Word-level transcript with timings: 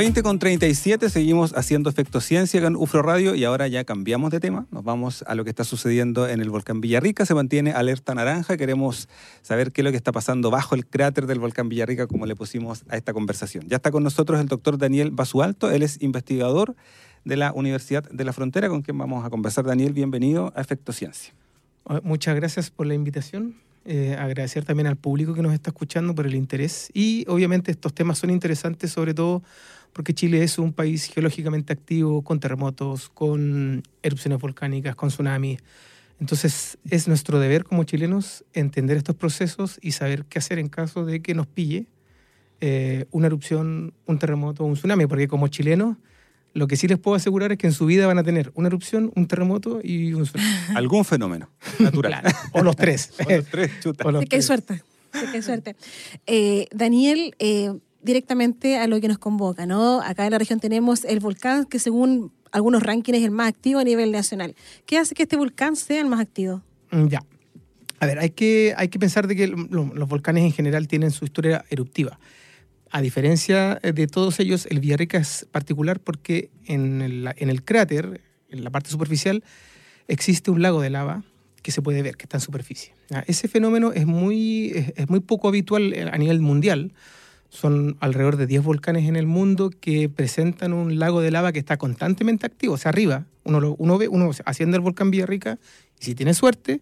20 0.00 0.22
con 0.22 0.38
37, 0.38 1.10
seguimos 1.10 1.54
haciendo 1.54 1.90
Efecto 1.90 2.22
Ciencia 2.22 2.62
con 2.62 2.74
UFRO 2.74 3.02
Radio 3.02 3.34
y 3.34 3.44
ahora 3.44 3.68
ya 3.68 3.84
cambiamos 3.84 4.30
de 4.30 4.40
tema. 4.40 4.66
Nos 4.70 4.82
vamos 4.82 5.22
a 5.26 5.34
lo 5.34 5.44
que 5.44 5.50
está 5.50 5.62
sucediendo 5.62 6.26
en 6.26 6.40
el 6.40 6.48
volcán 6.48 6.80
Villarrica. 6.80 7.26
Se 7.26 7.34
mantiene 7.34 7.72
alerta 7.72 8.14
naranja. 8.14 8.56
Queremos 8.56 9.10
saber 9.42 9.72
qué 9.72 9.82
es 9.82 9.84
lo 9.84 9.90
que 9.90 9.98
está 9.98 10.10
pasando 10.10 10.50
bajo 10.50 10.74
el 10.74 10.86
cráter 10.86 11.26
del 11.26 11.38
volcán 11.38 11.68
Villarrica, 11.68 12.06
como 12.06 12.24
le 12.24 12.34
pusimos 12.34 12.82
a 12.88 12.96
esta 12.96 13.12
conversación. 13.12 13.68
Ya 13.68 13.76
está 13.76 13.90
con 13.90 14.02
nosotros 14.02 14.40
el 14.40 14.48
doctor 14.48 14.78
Daniel 14.78 15.10
Basualto. 15.10 15.70
Él 15.70 15.82
es 15.82 16.00
investigador 16.00 16.76
de 17.26 17.36
la 17.36 17.52
Universidad 17.52 18.02
de 18.10 18.24
la 18.24 18.32
Frontera, 18.32 18.70
con 18.70 18.80
quien 18.80 18.96
vamos 18.96 19.26
a 19.26 19.28
conversar. 19.28 19.66
Daniel, 19.66 19.92
bienvenido 19.92 20.50
a 20.56 20.62
Efecto 20.62 20.94
Ciencia. 20.94 21.34
Muchas 22.02 22.34
gracias 22.36 22.70
por 22.70 22.86
la 22.86 22.94
invitación. 22.94 23.54
Eh, 23.86 24.14
agradecer 24.18 24.64
también 24.64 24.86
al 24.86 24.96
público 24.96 25.32
que 25.34 25.40
nos 25.40 25.54
está 25.54 25.70
escuchando 25.70 26.14
por 26.14 26.26
el 26.26 26.34
interés 26.34 26.90
y 26.92 27.24
obviamente 27.28 27.70
estos 27.70 27.94
temas 27.94 28.18
son 28.18 28.28
interesantes 28.28 28.92
sobre 28.92 29.14
todo 29.14 29.42
porque 29.92 30.14
Chile 30.14 30.42
es 30.42 30.58
un 30.58 30.72
país 30.72 31.06
geológicamente 31.06 31.72
activo, 31.72 32.22
con 32.22 32.40
terremotos, 32.40 33.08
con 33.08 33.82
erupciones 34.02 34.38
volcánicas, 34.38 34.94
con 34.94 35.08
tsunamis. 35.08 35.60
Entonces 36.20 36.78
es 36.88 37.08
nuestro 37.08 37.38
deber 37.38 37.64
como 37.64 37.84
chilenos 37.84 38.44
entender 38.52 38.96
estos 38.96 39.16
procesos 39.16 39.78
y 39.80 39.92
saber 39.92 40.26
qué 40.26 40.38
hacer 40.38 40.58
en 40.58 40.68
caso 40.68 41.04
de 41.04 41.22
que 41.22 41.34
nos 41.34 41.46
pille 41.46 41.86
eh, 42.60 43.06
una 43.10 43.26
erupción, 43.26 43.94
un 44.04 44.18
terremoto 44.18 44.64
o 44.64 44.66
un 44.66 44.74
tsunami, 44.74 45.06
porque 45.06 45.28
como 45.28 45.48
chilenos 45.48 45.96
lo 46.52 46.66
que 46.66 46.76
sí 46.76 46.88
les 46.88 46.98
puedo 46.98 47.14
asegurar 47.14 47.52
es 47.52 47.58
que 47.58 47.66
en 47.66 47.72
su 47.72 47.86
vida 47.86 48.06
van 48.06 48.18
a 48.18 48.24
tener 48.24 48.50
una 48.54 48.68
erupción, 48.68 49.12
un 49.14 49.26
terremoto 49.26 49.80
y 49.82 50.12
un 50.12 50.24
tsunami. 50.24 50.50
Algún 50.76 51.04
fenómeno 51.06 51.48
natural. 51.78 52.22
o 52.52 52.62
los 52.62 52.76
tres. 52.76 53.12
o 53.26 53.30
los 53.30 53.46
tres, 53.46 53.70
chuta. 53.80 54.04
qué 54.28 54.42
suerte. 54.42 54.82
qué 55.32 55.40
suerte. 55.40 55.74
Eh, 56.26 56.66
Daniel, 56.72 57.34
eh, 57.38 57.72
directamente 58.02 58.78
a 58.78 58.86
lo 58.86 59.00
que 59.00 59.08
nos 59.08 59.18
convoca, 59.18 59.66
¿no? 59.66 60.00
Acá 60.00 60.24
en 60.24 60.32
la 60.32 60.38
región 60.38 60.60
tenemos 60.60 61.04
el 61.04 61.20
volcán 61.20 61.64
que 61.64 61.78
según 61.78 62.32
algunos 62.52 62.82
rankings 62.82 63.18
es 63.18 63.24
el 63.24 63.30
más 63.30 63.48
activo 63.48 63.80
a 63.80 63.84
nivel 63.84 64.12
nacional. 64.12 64.54
¿Qué 64.86 64.98
hace 64.98 65.14
que 65.14 65.24
este 65.24 65.36
volcán 65.36 65.76
sea 65.76 66.00
el 66.00 66.06
más 66.06 66.20
activo? 66.20 66.62
Mm, 66.90 67.06
ya. 67.08 67.24
A 68.00 68.06
ver, 68.06 68.18
hay 68.18 68.30
que, 68.30 68.74
hay 68.76 68.88
que 68.88 68.98
pensar 68.98 69.26
de 69.26 69.36
que 69.36 69.46
los 69.46 70.08
volcanes 70.08 70.44
en 70.44 70.52
general 70.52 70.88
tienen 70.88 71.10
su 71.10 71.24
historia 71.24 71.64
eruptiva. 71.68 72.18
A 72.90 73.02
diferencia 73.02 73.76
de 73.76 74.06
todos 74.06 74.40
ellos, 74.40 74.66
el 74.70 74.80
Villarrica 74.80 75.18
es 75.18 75.46
particular 75.52 76.00
porque 76.00 76.50
en 76.64 77.02
el, 77.02 77.30
en 77.36 77.50
el 77.50 77.62
cráter, 77.62 78.22
en 78.48 78.64
la 78.64 78.70
parte 78.70 78.90
superficial, 78.90 79.44
existe 80.08 80.50
un 80.50 80.62
lago 80.62 80.80
de 80.80 80.90
lava 80.90 81.22
que 81.62 81.72
se 81.72 81.82
puede 81.82 82.02
ver, 82.02 82.16
que 82.16 82.24
está 82.24 82.38
en 82.38 82.40
superficie. 82.40 82.94
Ese 83.26 83.48
fenómeno 83.48 83.92
es 83.92 84.06
muy, 84.06 84.92
es 84.96 85.08
muy 85.08 85.20
poco 85.20 85.48
habitual 85.48 85.94
a 86.10 86.16
nivel 86.16 86.40
mundial, 86.40 86.92
son 87.50 87.96
alrededor 88.00 88.36
de 88.36 88.46
10 88.46 88.62
volcanes 88.62 89.08
en 89.08 89.16
el 89.16 89.26
mundo 89.26 89.70
que 89.70 90.08
presentan 90.08 90.72
un 90.72 90.98
lago 90.98 91.20
de 91.20 91.32
lava 91.32 91.52
que 91.52 91.58
está 91.58 91.76
constantemente 91.76 92.46
activo. 92.46 92.74
O 92.74 92.78
sea, 92.78 92.90
arriba, 92.90 93.26
uno, 93.44 93.74
uno 93.76 93.98
ve, 93.98 94.08
uno 94.08 94.30
asciende 94.44 94.76
al 94.76 94.80
volcán 94.80 95.10
Villarrica 95.10 95.58
y 96.00 96.04
si 96.04 96.14
tiene 96.14 96.32
suerte, 96.32 96.80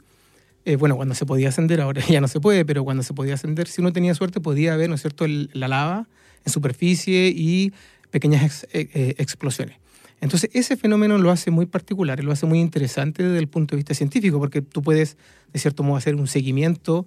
eh, 0.66 0.76
bueno, 0.76 0.96
cuando 0.96 1.14
se 1.14 1.24
podía 1.24 1.48
ascender, 1.48 1.80
ahora 1.80 2.02
ya 2.08 2.20
no 2.20 2.28
se 2.28 2.40
puede, 2.40 2.66
pero 2.66 2.84
cuando 2.84 3.02
se 3.02 3.14
podía 3.14 3.34
ascender, 3.34 3.66
si 3.66 3.80
uno 3.80 3.92
tenía 3.92 4.14
suerte, 4.14 4.40
podía 4.40 4.76
ver, 4.76 4.90
¿no 4.90 4.96
es 4.96 5.00
cierto?, 5.00 5.26
la 5.26 5.68
lava 5.68 6.06
en 6.44 6.52
superficie 6.52 7.32
y 7.34 7.72
pequeñas 8.10 8.64
eh, 8.72 8.88
eh, 8.92 9.14
explosiones. 9.16 9.78
Entonces, 10.20 10.50
ese 10.52 10.76
fenómeno 10.76 11.16
lo 11.16 11.30
hace 11.30 11.50
muy 11.50 11.64
particular, 11.64 12.22
lo 12.22 12.32
hace 12.32 12.44
muy 12.44 12.58
interesante 12.58 13.22
desde 13.22 13.38
el 13.38 13.48
punto 13.48 13.74
de 13.74 13.76
vista 13.76 13.94
científico, 13.94 14.38
porque 14.38 14.60
tú 14.60 14.82
puedes, 14.82 15.16
de 15.54 15.58
cierto 15.58 15.82
modo, 15.82 15.96
hacer 15.96 16.16
un 16.16 16.26
seguimiento, 16.26 17.06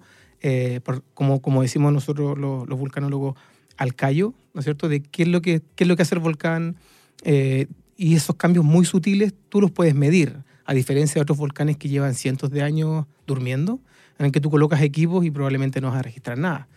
como, 1.14 1.40
como 1.40 1.62
decimos 1.62 1.92
nosotros 1.92 2.36
los 2.38 2.78
vulcanólogos, 2.78 3.36
al 3.76 3.94
callo, 3.94 4.34
¿no 4.54 4.60
es 4.60 4.64
cierto?, 4.64 4.88
de 4.88 5.02
qué 5.02 5.22
es 5.22 5.28
lo 5.28 5.42
que, 5.42 5.62
es 5.76 5.86
lo 5.86 5.96
que 5.96 6.02
hace 6.02 6.14
el 6.14 6.20
volcán 6.20 6.76
eh, 7.24 7.66
y 7.96 8.14
esos 8.14 8.36
cambios 8.36 8.64
muy 8.64 8.84
sutiles 8.84 9.34
tú 9.48 9.60
los 9.60 9.70
puedes 9.70 9.94
medir, 9.94 10.36
a 10.64 10.74
diferencia 10.74 11.14
de 11.14 11.22
otros 11.22 11.38
volcanes 11.38 11.76
que 11.76 11.88
llevan 11.88 12.14
cientos 12.14 12.50
de 12.50 12.62
años 12.62 13.06
durmiendo, 13.26 13.80
en 14.18 14.26
el 14.26 14.32
que 14.32 14.40
tú 14.40 14.50
colocas 14.50 14.80
equipos 14.82 15.24
y 15.24 15.30
probablemente 15.30 15.80
no 15.80 15.88
vas 15.88 15.98
a 15.98 16.02
registrar 16.02 16.38
nada. 16.38 16.68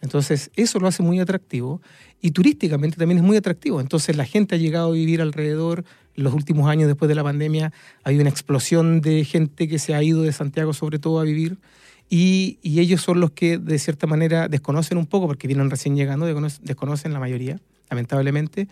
Entonces, 0.00 0.50
eso 0.56 0.80
lo 0.80 0.88
hace 0.88 1.02
muy 1.02 1.20
atractivo 1.20 1.80
y 2.20 2.32
turísticamente 2.32 2.96
también 2.96 3.18
es 3.18 3.24
muy 3.24 3.36
atractivo. 3.36 3.80
Entonces, 3.80 4.16
la 4.16 4.24
gente 4.24 4.56
ha 4.56 4.58
llegado 4.58 4.88
a 4.88 4.92
vivir 4.92 5.22
alrededor. 5.22 5.84
Los 6.16 6.34
últimos 6.34 6.68
años 6.68 6.88
después 6.88 7.08
de 7.08 7.14
la 7.14 7.22
pandemia 7.22 7.72
ha 8.02 8.08
habido 8.08 8.22
una 8.22 8.30
explosión 8.30 9.00
de 9.00 9.24
gente 9.24 9.68
que 9.68 9.78
se 9.78 9.94
ha 9.94 10.02
ido 10.02 10.22
de 10.22 10.32
Santiago 10.32 10.72
sobre 10.72 10.98
todo 10.98 11.20
a 11.20 11.24
vivir 11.24 11.58
y, 12.14 12.58
ellos 12.62 13.00
son 13.00 13.20
los 13.20 13.30
que 13.30 13.56
de 13.56 13.78
cierta 13.78 14.06
manera 14.06 14.46
desconocen 14.46 14.98
un 14.98 15.06
poco, 15.06 15.26
porque 15.26 15.46
vienen 15.46 15.70
recién 15.70 15.96
llegando, 15.96 16.26
desconocen 16.60 17.14
la 17.14 17.18
mayoría, 17.18 17.58
lamentablemente, 17.88 18.68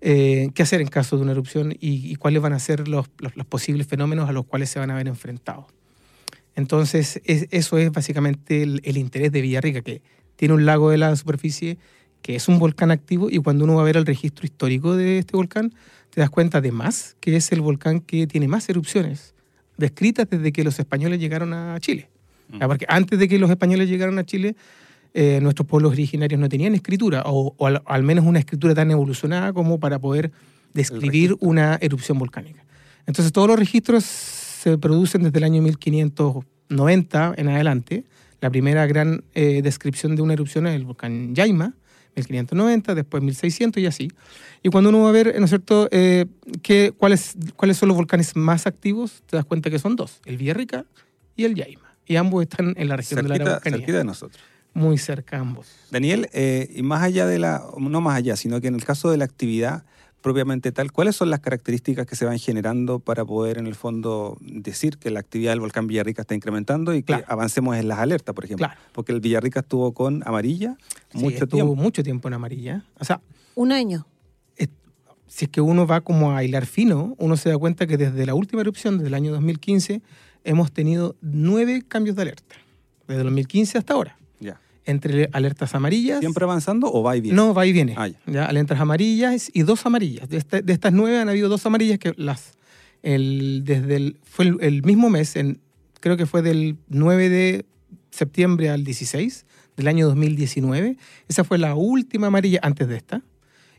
eh, 0.00 0.50
qué 0.52 0.64
hacer 0.64 0.80
en 0.80 0.88
caso 0.88 1.16
de 1.16 1.22
una 1.22 1.30
erupción 1.30 1.76
y, 1.78 2.16
cuáles 2.16 2.42
van 2.42 2.54
a 2.54 2.58
ser 2.58 2.88
los, 2.88 3.06
posibles 3.48 3.86
fenómenos 3.86 4.28
a 4.28 4.32
los 4.32 4.46
cuales 4.46 4.68
se 4.68 4.80
van 4.80 4.90
a 4.90 4.96
ver 4.96 5.06
enfrentados. 5.06 5.66
Entonces, 6.56 7.20
eso 7.24 7.78
es 7.78 7.92
básicamente 7.92 8.64
el, 8.64 8.96
interés 8.96 9.30
de 9.30 9.42
Villarrica, 9.42 9.82
que 9.82 10.02
tiene 10.34 10.54
un 10.54 10.66
lago 10.66 10.90
de 10.90 10.98
la 10.98 11.14
superficie, 11.14 11.78
que 12.20 12.34
es 12.34 12.48
un 12.48 12.58
volcán 12.58 12.90
activo, 12.90 13.30
y 13.30 13.38
cuando 13.38 13.62
uno 13.62 13.76
va 13.76 13.82
a 13.82 13.84
ver 13.84 13.96
el 13.96 14.06
registro 14.06 14.44
histórico 14.44 14.96
de 14.96 15.18
este 15.18 15.36
volcán, 15.36 15.72
te 16.10 16.20
das 16.20 16.30
cuenta 16.30 16.60
de 16.60 16.72
más 16.72 17.16
que 17.20 17.36
es 17.36 17.52
el 17.52 17.60
volcán 17.60 18.00
que 18.00 18.26
tiene 18.26 18.48
más 18.48 18.68
erupciones 18.68 19.36
descritas 19.76 20.28
desde 20.28 20.52
que 20.52 20.64
los 20.64 20.78
españoles 20.78 21.20
llegaron 21.20 21.54
a 21.54 21.78
Chile. 21.80 22.11
Porque 22.58 22.86
antes 22.88 23.18
de 23.18 23.28
que 23.28 23.38
los 23.38 23.50
españoles 23.50 23.88
llegaran 23.88 24.18
a 24.18 24.24
Chile, 24.24 24.56
eh, 25.14 25.40
nuestros 25.42 25.68
pueblos 25.68 25.92
originarios 25.92 26.40
no 26.40 26.48
tenían 26.48 26.74
escritura, 26.74 27.22
o, 27.26 27.54
al, 27.84 28.02
menos 28.02 28.24
una 28.24 28.38
escritura 28.38 28.74
tan 28.74 28.90
evolucionada 28.90 29.52
como 29.52 29.78
para 29.78 29.98
poder 29.98 30.32
describir 30.72 31.36
una 31.40 31.78
erupción 31.82 32.18
volcánica. 32.18 32.64
Entonces 33.06 33.30
todos 33.30 33.48
los 33.48 33.58
registros 33.58 34.04
se 34.04 34.78
producen 34.78 35.24
desde 35.24 35.38
el 35.38 35.44
año 35.44 35.60
1590 35.62 37.34
en 37.36 37.48
adelante. 37.48 38.04
La 38.40 38.48
primera 38.48 38.86
gran 38.86 39.22
eh, 39.34 39.60
descripción 39.62 40.16
de 40.16 40.22
una 40.22 40.32
erupción 40.32 40.66
es 40.66 40.74
el 40.74 40.86
volcán 40.86 41.34
Yaima, 41.34 41.74
1590, 42.16 42.94
después 42.94 43.22
1600 43.22 43.82
y 43.82 43.86
así. 43.86 44.08
Y 44.62 44.70
cuando 44.70 44.88
uno 44.88 45.00
va 45.00 45.10
a 45.10 45.12
ver, 45.12 45.34
¿no 45.38 45.44
es 45.44 45.50
cierto?, 45.50 45.88
eh, 45.90 46.24
cuáles, 46.96 47.36
cuáles 47.56 47.76
son 47.76 47.88
los 47.88 47.96
volcanes 47.96 48.34
más 48.34 48.66
activos, 48.66 49.22
te 49.26 49.36
das 49.36 49.44
cuenta 49.44 49.68
que 49.68 49.78
son 49.78 49.94
dos, 49.94 50.20
el 50.24 50.38
Villarrica 50.38 50.86
y 51.36 51.44
el 51.44 51.54
Yaima 51.54 51.91
y 52.12 52.16
ambos 52.16 52.42
están 52.42 52.74
en 52.76 52.88
la 52.88 52.96
región 52.96 53.22
de 53.22 53.28
la 53.28 53.34
Araucanía. 53.36 53.78
Cerquita 53.78 53.98
de 53.98 54.04
nosotros. 54.04 54.42
Muy 54.74 54.98
cerca 54.98 55.38
ambos. 55.38 55.66
Daniel, 55.90 56.28
eh, 56.32 56.70
y 56.74 56.82
más 56.82 57.02
allá 57.02 57.26
de 57.26 57.38
la, 57.38 57.64
no 57.78 58.00
más 58.00 58.16
allá, 58.16 58.36
sino 58.36 58.60
que 58.60 58.68
en 58.68 58.74
el 58.74 58.84
caso 58.84 59.10
de 59.10 59.16
la 59.16 59.24
actividad 59.24 59.84
propiamente 60.20 60.70
tal, 60.70 60.92
¿cuáles 60.92 61.16
son 61.16 61.30
las 61.30 61.40
características 61.40 62.06
que 62.06 62.14
se 62.14 62.24
van 62.24 62.38
generando 62.38 63.00
para 63.00 63.24
poder 63.24 63.58
en 63.58 63.66
el 63.66 63.74
fondo 63.74 64.38
decir 64.40 64.98
que 64.98 65.10
la 65.10 65.20
actividad 65.20 65.52
del 65.52 65.60
volcán 65.60 65.88
Villarrica 65.88 66.22
está 66.22 66.34
incrementando 66.34 66.94
y 66.94 67.02
que 67.02 67.24
avancemos 67.26 67.76
en 67.76 67.88
las 67.88 67.98
alertas, 67.98 68.34
por 68.34 68.44
ejemplo? 68.44 68.68
Porque 68.92 69.12
el 69.12 69.20
Villarrica 69.20 69.60
estuvo 69.60 69.92
con 69.92 70.22
amarilla 70.26 70.76
mucho 71.12 71.48
tiempo. 71.48 71.74
mucho 71.74 72.02
tiempo 72.02 72.28
en 72.28 72.34
amarilla. 72.34 72.84
O 73.00 73.04
sea, 73.04 73.20
un 73.54 73.72
año. 73.72 74.06
si 75.26 75.46
es 75.46 75.50
que 75.50 75.60
uno 75.60 75.86
va 75.86 76.02
como 76.02 76.36
a 76.36 76.44
hilar 76.44 76.66
fino, 76.66 77.16
uno 77.18 77.36
se 77.36 77.48
da 77.48 77.58
cuenta 77.58 77.86
que 77.86 77.96
desde 77.96 78.24
la 78.24 78.34
última 78.34 78.60
erupción, 78.60 78.98
desde 78.98 79.08
el 79.08 79.14
año 79.14 79.32
2015, 79.32 80.02
hemos 80.44 80.72
tenido 80.72 81.16
nueve 81.20 81.82
cambios 81.86 82.16
de 82.16 82.22
alerta, 82.22 82.56
desde 83.06 83.22
2015 83.22 83.78
hasta 83.78 83.94
ahora. 83.94 84.16
Ya. 84.40 84.60
Entre 84.84 85.28
alertas 85.32 85.74
amarillas. 85.74 86.20
¿Siempre 86.20 86.44
avanzando 86.44 86.92
o 86.92 87.02
va 87.02 87.16
y 87.16 87.20
viene? 87.20 87.36
No, 87.36 87.54
va 87.54 87.66
y 87.66 87.72
viene. 87.72 87.94
Ah, 87.96 88.08
ya. 88.26 88.46
Alertas 88.46 88.80
amarillas 88.80 89.50
y 89.52 89.62
dos 89.62 89.86
amarillas. 89.86 90.28
De, 90.28 90.62
de, 90.62 90.72
estas 90.72 90.92
nueve 90.92 91.18
han 91.18 91.28
habido 91.28 91.48
dos 91.48 91.64
amarillas 91.66 91.98
que 91.98 92.12
las. 92.16 92.54
El, 93.02 93.62
desde 93.64 93.96
el, 93.96 94.16
fue 94.22 94.52
el, 94.60 94.82
mismo 94.84 95.10
mes, 95.10 95.34
en, 95.34 95.60
creo 95.98 96.16
que 96.16 96.24
fue 96.24 96.40
del 96.40 96.76
9 96.88 97.28
de 97.28 97.66
septiembre 98.10 98.70
al 98.70 98.84
16 98.84 99.44
del 99.76 99.88
año 99.88 100.06
2019. 100.06 100.96
Esa 101.28 101.42
fue 101.42 101.58
la 101.58 101.74
última 101.74 102.28
amarilla 102.28 102.60
antes 102.62 102.86
de 102.86 102.96
esta. 102.96 103.22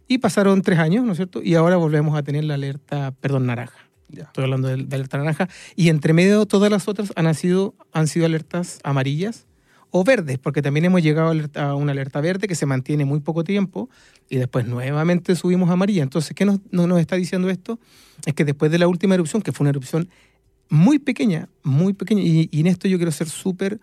Y 0.07 0.17
pasaron 0.17 0.61
tres 0.61 0.79
años, 0.79 1.05
¿no 1.05 1.13
es 1.13 1.17
cierto? 1.17 1.41
Y 1.41 1.55
ahora 1.55 1.77
volvemos 1.77 2.17
a 2.17 2.23
tener 2.23 2.43
la 2.43 2.55
alerta, 2.55 3.13
perdón, 3.21 3.45
naranja. 3.45 3.87
Estoy 4.21 4.43
hablando 4.45 4.67
de, 4.67 4.73
alerta 4.95 5.17
naranja. 5.17 5.49
Y 5.75 5.89
entre 5.89 6.13
medio 6.13 6.45
todas 6.45 6.71
las 6.71 6.87
otras 6.87 7.11
han 7.15 7.33
sido, 7.35 7.73
han 7.91 8.07
sido 8.07 8.25
alertas 8.25 8.79
amarillas 8.83 9.45
o 9.89 10.03
verdes, 10.03 10.39
porque 10.39 10.61
también 10.61 10.85
hemos 10.85 11.03
llegado 11.03 11.33
a, 11.55 11.75
una 11.75 11.91
alerta 11.91 12.19
verde 12.21 12.47
que 12.47 12.55
se 12.55 12.65
mantiene 12.65 13.05
muy 13.05 13.19
poco 13.19 13.43
tiempo 13.43 13.89
y 14.29 14.37
después 14.37 14.65
nuevamente 14.65 15.35
subimos 15.35 15.69
a 15.69 15.73
amarilla. 15.73 16.01
Entonces, 16.01 16.33
¿qué 16.35 16.45
nos, 16.45 16.59
nos 16.71 16.99
está 16.99 17.15
diciendo 17.15 17.49
esto? 17.49 17.79
Es 18.25 18.33
que 18.33 18.43
después 18.45 18.71
de 18.71 18.79
la 18.79 18.87
última 18.87 19.13
erupción, 19.15 19.41
que 19.41 19.51
fue 19.51 19.65
una 19.65 19.69
erupción 19.69 20.09
muy 20.69 20.97
pequeña, 20.97 21.47
muy 21.61 21.93
pequeña. 21.93 22.21
Y, 22.23 22.49
y 22.51 22.59
en 22.61 22.67
esto 22.67 22.87
yo 22.87 22.97
quiero 22.97 23.11
ser 23.11 23.29
súper 23.29 23.79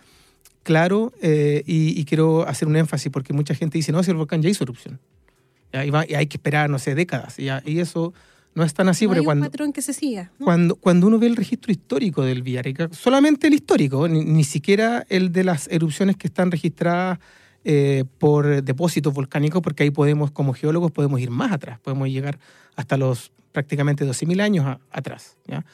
claro 0.63 1.13
eh, 1.23 1.63
y, 1.67 1.99
y 1.99 2.05
quiero 2.05 2.47
hacer 2.49 2.67
un 2.69 2.77
énfasis 2.77 3.11
porque 3.13 3.33
mucha 3.33 3.55
gente 3.55 3.79
dice, 3.79 3.93
no, 3.93 4.03
si 4.03 4.11
el 4.11 4.17
volcán 4.17 4.43
ya 4.43 4.49
hizo 4.49 4.65
erupción. 4.65 4.99
Ya, 5.73 5.85
y, 5.85 5.91
va- 5.91 6.05
y 6.09 6.15
hay 6.15 6.27
que 6.27 6.37
esperar, 6.39 6.69
no 6.69 6.79
sé, 6.81 6.95
décadas. 6.97 7.37
Ya- 7.37 7.63
y 7.65 7.79
eso 7.79 8.13
no 8.55 8.65
es 8.65 8.75
tan 8.75 8.89
así, 8.89 9.05
no 9.05 9.11
porque 9.11 9.19
hay 9.19 9.21
un 9.21 9.27
cuando, 9.27 9.47
patrón 9.47 9.73
que 9.73 9.83
se 9.83 9.93
siga. 9.93 10.33
¿no? 10.39 10.45
cuando, 10.45 10.77
cuando 10.77 11.07
uno 11.07 11.19
ve 11.19 11.27
el 11.29 11.37
registro 11.37 11.71
histórico 11.73 12.23
del 12.25 12.43
Villarrica, 12.43 12.89
solamente 12.93 13.47
el 13.47 13.55
histórico, 13.55 14.09
ni, 14.09 14.25
ni 14.25 14.45
siquiera 14.45 15.05
el 15.09 15.33
de 15.33 15.45
las 15.45 15.69
erupciones 15.69 16.17
que 16.17 16.27
están 16.27 16.51
registradas 16.51 17.19
eh, 17.65 18.05
por 18.19 18.63
depósitos 18.63 19.13
volcánicos, 19.15 19.63
porque 19.63 19.83
ahí 19.85 19.91
podemos, 19.91 20.31
como 20.31 20.53
geólogos, 20.55 20.91
podemos 20.93 21.21
ir 21.21 21.31
más 21.31 21.53
atrás, 21.53 21.79
podemos 21.81 22.09
llegar 22.09 22.39
hasta 22.75 22.97
los 22.97 23.33
prácticamente 23.53 24.05
12.000 24.07 24.41
años 24.41 24.67
a- 24.67 24.81
atrás. 24.91 25.37
¿ya? 25.47 25.65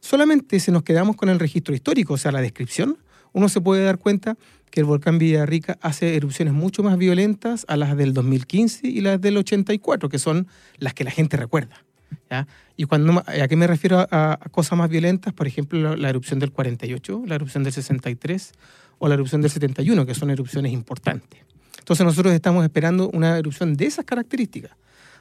Solamente 0.00 0.60
si 0.60 0.70
nos 0.70 0.82
quedamos 0.82 1.16
con 1.16 1.28
el 1.28 1.38
registro 1.38 1.74
histórico, 1.74 2.14
o 2.14 2.18
sea, 2.18 2.32
la 2.32 2.40
descripción, 2.40 2.98
uno 3.32 3.48
se 3.48 3.60
puede 3.60 3.84
dar 3.84 3.98
cuenta 3.98 4.36
que 4.70 4.80
el 4.80 4.86
volcán 4.86 5.18
Villarrica 5.18 5.78
hace 5.80 6.16
erupciones 6.16 6.52
mucho 6.52 6.82
más 6.82 6.98
violentas 6.98 7.64
a 7.68 7.76
las 7.76 7.96
del 7.96 8.12
2015 8.12 8.88
y 8.88 9.00
las 9.00 9.20
del 9.20 9.36
84, 9.36 10.08
que 10.08 10.18
son 10.18 10.48
las 10.78 10.92
que 10.94 11.04
la 11.04 11.10
gente 11.10 11.36
recuerda. 11.36 11.84
¿Ya? 12.30 12.46
Y 12.76 12.84
cuando, 12.84 13.22
¿a 13.26 13.48
qué 13.48 13.56
me 13.56 13.66
refiero 13.66 13.98
a, 13.98 14.06
a 14.32 14.36
cosas 14.50 14.78
más 14.78 14.88
violentas? 14.90 15.32
Por 15.32 15.46
ejemplo, 15.46 15.78
la, 15.80 15.96
la 15.96 16.08
erupción 16.10 16.38
del 16.38 16.52
48, 16.52 17.22
la 17.26 17.34
erupción 17.36 17.64
del 17.64 17.72
63 17.72 18.52
o 18.98 19.08
la 19.08 19.14
erupción 19.14 19.42
del 19.42 19.50
71, 19.50 20.06
que 20.06 20.14
son 20.14 20.30
erupciones 20.30 20.72
importantes. 20.72 21.40
Entonces 21.78 22.04
nosotros 22.04 22.32
estamos 22.34 22.64
esperando 22.64 23.08
una 23.10 23.38
erupción 23.38 23.76
de 23.76 23.86
esas 23.86 24.04
características, 24.04 24.72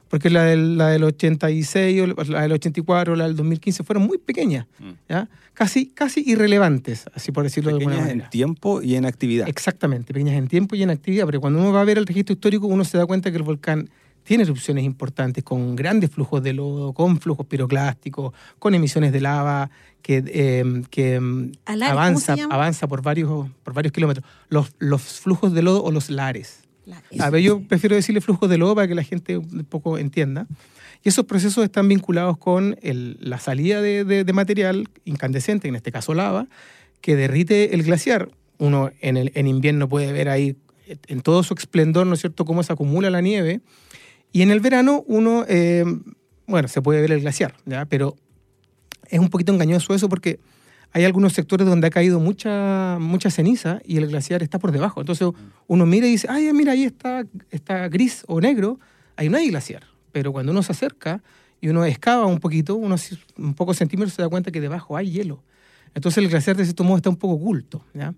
porque 0.10 0.30
la 0.30 0.44
del, 0.46 0.78
la 0.78 0.88
del 0.90 1.04
86, 1.04 2.02
o 2.02 2.24
la 2.32 2.42
del 2.42 2.52
84 2.54 3.14
o 3.14 3.16
la 3.16 3.26
del 3.26 3.36
2015 3.36 3.84
fueron 3.84 4.06
muy 4.08 4.18
pequeñas, 4.18 4.66
Mm. 4.80 4.92
¿ya? 5.10 5.30
Casi, 5.54 5.86
casi 5.88 6.22
irrelevantes, 6.26 7.06
así 7.14 7.32
por 7.32 7.44
decirlo 7.44 7.70
de 7.70 7.76
alguna 7.76 7.92
Pequeñas 7.96 8.08
manera. 8.10 8.26
en 8.26 8.30
tiempo 8.30 8.82
y 8.82 8.96
en 8.96 9.06
actividad. 9.06 9.48
Exactamente, 9.48 10.14
pequeñas 10.14 10.36
en 10.36 10.48
tiempo 10.48 10.76
y 10.76 10.84
en 10.84 10.90
actividad, 10.90 11.26
pero 11.26 11.40
cuando 11.40 11.60
uno 11.60 11.72
va 11.72 11.82
a 11.82 11.86
ver 11.86 11.98
el 11.98 12.06
registro 12.06 12.34
histórico, 12.34 12.68
uno 12.68 12.84
se 12.84 12.98
da 12.98 13.06
cuenta 13.06 13.32
que 13.32 13.38
el 13.38 13.44
volcán 13.44 13.90
tiene 14.26 14.44
erupciones 14.44 14.84
importantes, 14.84 15.44
con 15.44 15.76
grandes 15.76 16.10
flujos 16.12 16.44
de 16.44 16.52
lodo, 16.54 16.92
con 16.94 17.20
flujos 17.22 17.46
piroclásticos, 17.46 18.34
con 18.60 18.76
emisiones 18.76 19.14
de 19.14 19.22
lava, 19.22 19.70
que, 20.02 20.24
eh, 20.28 20.84
que 20.90 21.16
¿Alares, 21.18 21.56
cómo 21.66 22.00
avanza, 22.02 22.36
avanza 22.50 22.88
por 22.88 23.02
varios, 23.02 23.48
por 23.64 23.74
varios 23.74 23.94
kilómetros. 23.94 24.26
Los, 24.50 24.74
los 24.80 25.02
flujos 25.02 25.54
de 25.54 25.62
lodo 25.62 25.84
o 25.84 25.92
los 25.92 26.10
lares. 26.10 26.60
La- 26.86 27.02
A 27.20 27.30
ver, 27.30 27.42
yo 27.42 27.62
prefiero 27.62 27.96
decirle 27.96 28.20
flujos 28.22 28.50
de 28.50 28.58
lodo 28.58 28.76
para 28.76 28.88
que 28.88 28.96
la 28.96 29.04
gente 29.04 29.38
un 29.38 29.66
poco 29.70 29.98
entienda. 29.98 30.46
Y 31.04 31.10
esos 31.10 31.26
procesos 31.26 31.64
están 31.64 31.88
vinculados 31.88 32.38
con 32.38 32.78
el- 32.82 33.18
la 33.22 33.40
salida 33.40 33.82
de, 33.82 34.04
de- 34.04 34.24
de 34.24 34.34
material 34.34 34.88
incandescente, 35.06 35.68
en 35.68 35.76
este 35.76 35.92
caso 35.92 36.14
lava, 36.14 36.48
que 37.02 37.16
derrite 37.16 37.74
el 37.76 37.84
glaciar. 37.84 38.30
Uno 38.58 38.92
en, 39.02 39.18
el, 39.18 39.32
en 39.36 39.48
invierno 39.48 39.88
puede 39.90 40.12
ver 40.14 40.30
ahí 40.30 40.56
en 41.08 41.22
todo 41.22 41.42
su 41.42 41.56
esplendor, 41.56 42.06
¿no 42.06 42.14
es 42.14 42.22
cierto?, 42.22 42.46
cómo 42.46 42.62
se 42.62 42.72
acumula 42.72 43.10
la 43.10 43.22
nieve. 43.22 43.62
Y 44.36 44.42
en 44.42 44.52
el 44.52 44.60
verano 44.60 45.02
uno, 45.08 45.46
eh, 45.48 45.86
bueno, 46.46 46.68
se 46.68 46.82
puede 46.82 47.00
ver 47.00 47.14
el 47.14 47.22
glaciar, 47.22 47.56
¿ya? 47.66 47.86
Pero 47.86 48.18
es 49.08 49.18
un 49.18 49.30
poquito 49.30 49.54
engañoso 49.54 49.96
eso 49.96 50.10
porque 50.10 50.42
hay 50.92 51.06
algunos 51.06 51.32
sectores 51.32 51.66
donde 51.66 51.88
ha 51.88 51.90
caído 51.90 52.20
mucha, 52.20 52.98
mucha 53.00 53.30
ceniza 53.30 53.80
y 53.86 53.96
el 53.96 54.08
glaciar 54.08 54.44
está 54.44 54.60
por 54.60 54.74
debajo. 54.74 55.00
Entonces 55.00 55.26
uno 55.68 55.86
mira 55.86 56.06
y 56.08 56.12
dice, 56.12 56.28
ay, 56.30 56.52
mira, 56.52 56.74
ahí 56.74 56.84
está, 56.84 57.24
está 57.50 57.88
gris 57.88 58.26
o 58.28 58.42
negro, 58.42 58.78
ahí 59.16 59.30
no 59.30 59.38
hay 59.38 59.48
glaciar. 59.48 59.84
Pero 60.12 60.34
cuando 60.34 60.52
uno 60.52 60.64
se 60.64 60.74
acerca 60.74 61.24
y 61.62 61.70
uno 61.70 61.86
excava 61.86 62.26
un 62.26 62.42
poquito, 62.42 62.76
unos 62.76 63.18
un 63.38 63.54
pocos 63.54 63.78
centímetros, 63.78 64.16
se 64.16 64.22
da 64.22 64.28
cuenta 64.28 64.52
que 64.52 64.60
debajo 64.60 64.98
hay 64.98 65.12
hielo. 65.12 65.46
Entonces 65.94 66.22
el 66.22 66.30
glaciar 66.30 66.58
de 66.58 66.66
cierto 66.66 66.84
modo 66.84 66.98
está 66.98 67.10
un 67.10 67.16
poco 67.16 67.36
oculto. 67.36 67.86
¿ya? 67.94 68.14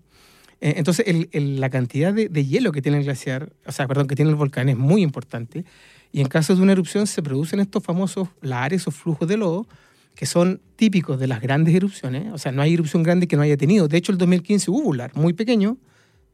Eh, 0.60 0.74
Entonces 0.78 1.06
el- 1.06 1.28
el- 1.30 1.60
la 1.60 1.70
cantidad 1.70 2.12
de, 2.12 2.28
de 2.28 2.44
hielo 2.44 2.72
que 2.72 2.82
tiene 2.82 2.98
el 2.98 3.04
glaciar, 3.04 3.52
o 3.66 3.70
sea, 3.70 3.86
perdón, 3.86 4.08
que 4.08 4.16
tiene 4.16 4.32
el 4.32 4.36
volcán 4.36 4.68
es 4.68 4.76
muy 4.76 5.02
importante. 5.02 5.64
Y 6.12 6.20
en 6.20 6.28
caso 6.28 6.54
de 6.56 6.62
una 6.62 6.72
erupción 6.72 7.06
se 7.06 7.22
producen 7.22 7.60
estos 7.60 7.82
famosos 7.82 8.28
lares 8.40 8.86
o 8.86 8.90
flujos 8.90 9.28
de 9.28 9.36
lodo 9.36 9.66
que 10.14 10.26
son 10.26 10.60
típicos 10.76 11.20
de 11.20 11.28
las 11.28 11.40
grandes 11.40 11.74
erupciones. 11.74 12.32
O 12.32 12.38
sea, 12.38 12.50
no 12.50 12.60
hay 12.62 12.74
erupción 12.74 13.02
grande 13.04 13.28
que 13.28 13.36
no 13.36 13.42
haya 13.42 13.56
tenido. 13.56 13.86
De 13.86 13.96
hecho, 13.98 14.10
el 14.10 14.18
2015 14.18 14.70
hubo 14.70 14.88
un 14.88 14.96
lar 14.96 15.12
muy 15.14 15.32
pequeño, 15.32 15.76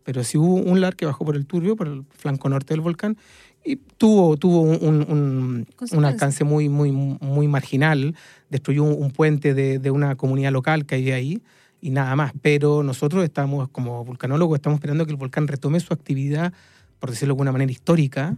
pero 0.05 0.25
sí 0.25 0.39
hubo 0.39 0.55
un 0.55 0.81
lar 0.81 0.97
que 0.97 1.05
bajó 1.05 1.25
por 1.25 1.37
el 1.37 1.45
turbio, 1.45 1.77
por 1.77 1.89
el 1.89 2.05
flanco 2.17 2.49
norte 2.49 2.73
del 2.73 2.81
volcán, 2.81 3.19
y 3.63 3.77
tuvo, 3.77 4.37
tuvo 4.39 4.61
un, 4.63 5.05
un- 5.11 5.67
un- 5.93 6.05
alcance 6.05 6.45
muy, 6.45 6.69
muy, 6.71 6.93
muy 6.93 7.47
marginal. 7.49 8.15
Destruyó 8.49 8.85
un, 8.85 9.03
un 9.03 9.11
puente 9.11 9.53
de, 9.55 9.79
de 9.79 9.91
una 9.91 10.17
comunidad 10.17 10.53
local 10.53 10.87
que 10.87 10.95
había 10.95 11.17
ahí 11.17 11.43
y 11.83 11.91
nada 11.91 12.15
más. 12.17 12.33
Pero 12.41 12.83
nosotros 12.83 13.23
estamos, 13.25 13.69
como 13.69 14.03
vulcanólogos, 14.05 14.57
estamos 14.57 14.79
esperando 14.79 15.05
que 15.05 15.13
el 15.13 15.19
volcán 15.19 15.47
retome 15.47 15.81
su 15.81 15.93
actividad, 15.93 16.53
por 17.01 17.11
decirlo 17.11 17.33
de 17.33 17.37
alguna 17.37 17.53
manera, 17.53 17.71
histórica, 17.73 18.37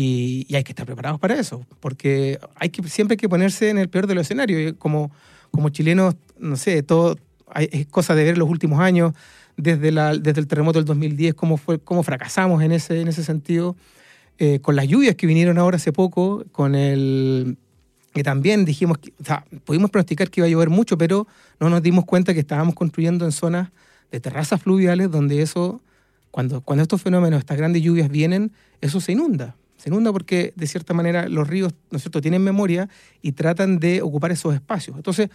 y, 0.00 0.54
hay 0.54 0.62
que 0.62 0.70
estar 0.70 0.86
preparados 0.86 1.18
para 1.18 1.34
eso, 1.34 1.66
porque 1.80 2.38
hay 2.54 2.68
que, 2.68 2.86
siempre 2.88 3.14
hay 3.14 3.16
que 3.16 3.28
ponerse 3.28 3.68
en 3.68 3.78
el 3.78 3.88
peor 3.88 4.06
de 4.06 4.14
los 4.14 4.22
escenarios. 4.22 4.74
Como, 4.78 5.10
como 5.50 5.70
chilenos, 5.70 6.14
no 6.38 6.56
sé, 6.56 6.84
todo 6.84 7.16
hay- 7.48 7.68
es 7.72 7.86
cosa 7.86 8.14
de 8.14 8.22
ver 8.22 8.38
los 8.38 8.48
últimos 8.48 8.78
años, 8.78 9.12
desde, 9.56 9.90
la, 9.90 10.16
desde 10.16 10.40
el 10.40 10.46
terremoto 10.46 10.78
del 10.78 10.86
2010, 10.86 11.34
cómo, 11.34 11.56
fue, 11.56 11.80
cómo 11.80 12.04
fracasamos 12.04 12.62
en 12.62 12.70
ese, 12.70 13.00
en 13.00 13.08
ese 13.08 13.24
sentido, 13.24 13.74
eh, 14.38 14.60
con 14.60 14.76
las 14.76 14.86
lluvias 14.86 15.16
que 15.16 15.26
vinieron 15.26 15.58
ahora 15.58 15.78
hace 15.78 15.92
poco, 15.92 16.44
con 16.52 16.76
el 16.76 17.56
que 18.14 18.22
también 18.22 18.64
dijimos, 18.64 18.98
que, 18.98 19.12
o 19.20 19.24
sea, 19.24 19.44
pudimos 19.64 19.90
pronosticar 19.90 20.30
que 20.30 20.40
iba 20.40 20.46
a 20.46 20.50
llover 20.50 20.70
mucho, 20.70 20.96
pero 20.96 21.26
no 21.58 21.70
nos 21.70 21.82
dimos 21.82 22.04
cuenta 22.04 22.34
que 22.34 22.40
estábamos 22.40 22.76
construyendo 22.76 23.24
en 23.24 23.32
zonas 23.32 23.70
de 24.12 24.20
terrazas 24.20 24.62
fluviales 24.62 25.10
donde 25.10 25.42
eso, 25.42 25.80
cuando, 26.30 26.60
cuando 26.60 26.82
estos 26.82 27.02
fenómenos, 27.02 27.40
estas 27.40 27.56
grandes 27.58 27.82
lluvias 27.82 28.08
vienen, 28.08 28.52
eso 28.80 29.00
se 29.00 29.10
inunda. 29.12 29.56
Se 29.78 29.88
inunda 29.88 30.12
porque, 30.12 30.52
de 30.56 30.66
cierta 30.66 30.92
manera, 30.92 31.28
los 31.28 31.48
ríos, 31.48 31.72
¿no 31.90 31.96
es 31.96 32.02
cierto?, 32.02 32.20
tienen 32.20 32.42
memoria 32.44 32.88
y 33.22 33.32
tratan 33.32 33.78
de 33.78 34.02
ocupar 34.02 34.30
esos 34.32 34.54
espacios. 34.54 34.96
Entonces, 34.96 35.30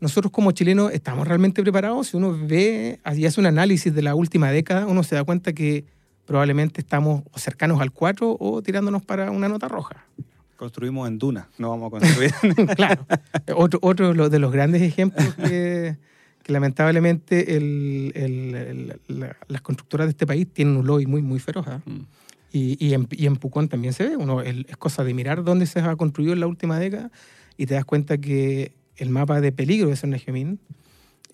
nosotros 0.00 0.30
como 0.30 0.52
chilenos 0.52 0.92
estamos 0.92 1.26
realmente 1.26 1.60
preparados. 1.62 2.06
Si 2.08 2.16
uno 2.16 2.38
ve 2.46 3.00
y 3.16 3.26
hace 3.26 3.40
un 3.40 3.46
análisis 3.46 3.92
de 3.92 4.02
la 4.02 4.14
última 4.14 4.50
década, 4.52 4.86
uno 4.86 5.02
se 5.02 5.16
da 5.16 5.24
cuenta 5.24 5.52
que 5.52 5.84
probablemente 6.26 6.80
estamos 6.82 7.22
cercanos 7.34 7.80
al 7.80 7.90
4 7.90 8.36
o 8.38 8.62
tirándonos 8.62 9.02
para 9.02 9.30
una 9.32 9.48
nota 9.48 9.66
roja. 9.66 10.04
Construimos 10.56 11.08
en 11.08 11.18
dunas, 11.18 11.46
no 11.56 11.70
vamos 11.70 11.86
a 11.88 11.90
construir. 11.98 12.32
claro. 12.76 13.06
Otro, 13.56 13.78
otro 13.82 14.08
de 14.08 14.14
los- 14.14 14.30
de 14.30 14.38
los 14.38 14.52
grandes 14.52 14.82
ejemplos 14.82 15.34
que, 15.34 15.96
que 16.42 16.52
lamentablemente 16.52 17.56
el- 17.56 18.12
el- 18.14 18.54
el- 18.54 19.00
la- 19.20 19.36
las 19.48 19.62
constructoras 19.62 20.06
de 20.06 20.10
este 20.10 20.26
país 20.26 20.46
tienen 20.52 20.76
un 20.76 20.86
lobby 20.86 21.06
muy, 21.06 21.22
muy 21.22 21.38
feroz. 21.40 21.66
¿ah? 21.68 21.80
Mm. 21.86 22.00
Y, 22.52 22.76
y, 22.84 22.94
en, 22.94 23.06
y 23.10 23.26
en 23.26 23.36
Pucón 23.36 23.68
también 23.68 23.92
se 23.92 24.08
ve. 24.08 24.16
Uno, 24.16 24.40
el- 24.40 24.66
es 24.68 24.76
cosa 24.76 25.04
de 25.04 25.12
mirar 25.14 25.44
dónde 25.44 25.66
se 25.66 25.80
ha 25.80 25.96
construido 25.96 26.32
en 26.32 26.40
la 26.40 26.46
última 26.46 26.78
década 26.78 27.10
y 27.56 27.66
te 27.66 27.74
das 27.74 27.84
cuenta 27.84 28.18
que 28.18 28.72
el 28.96 29.10
mapa 29.10 29.40
de 29.40 29.52
peligro 29.52 29.88
de 29.90 29.96
San 29.96 30.12
Gemín. 30.18 30.58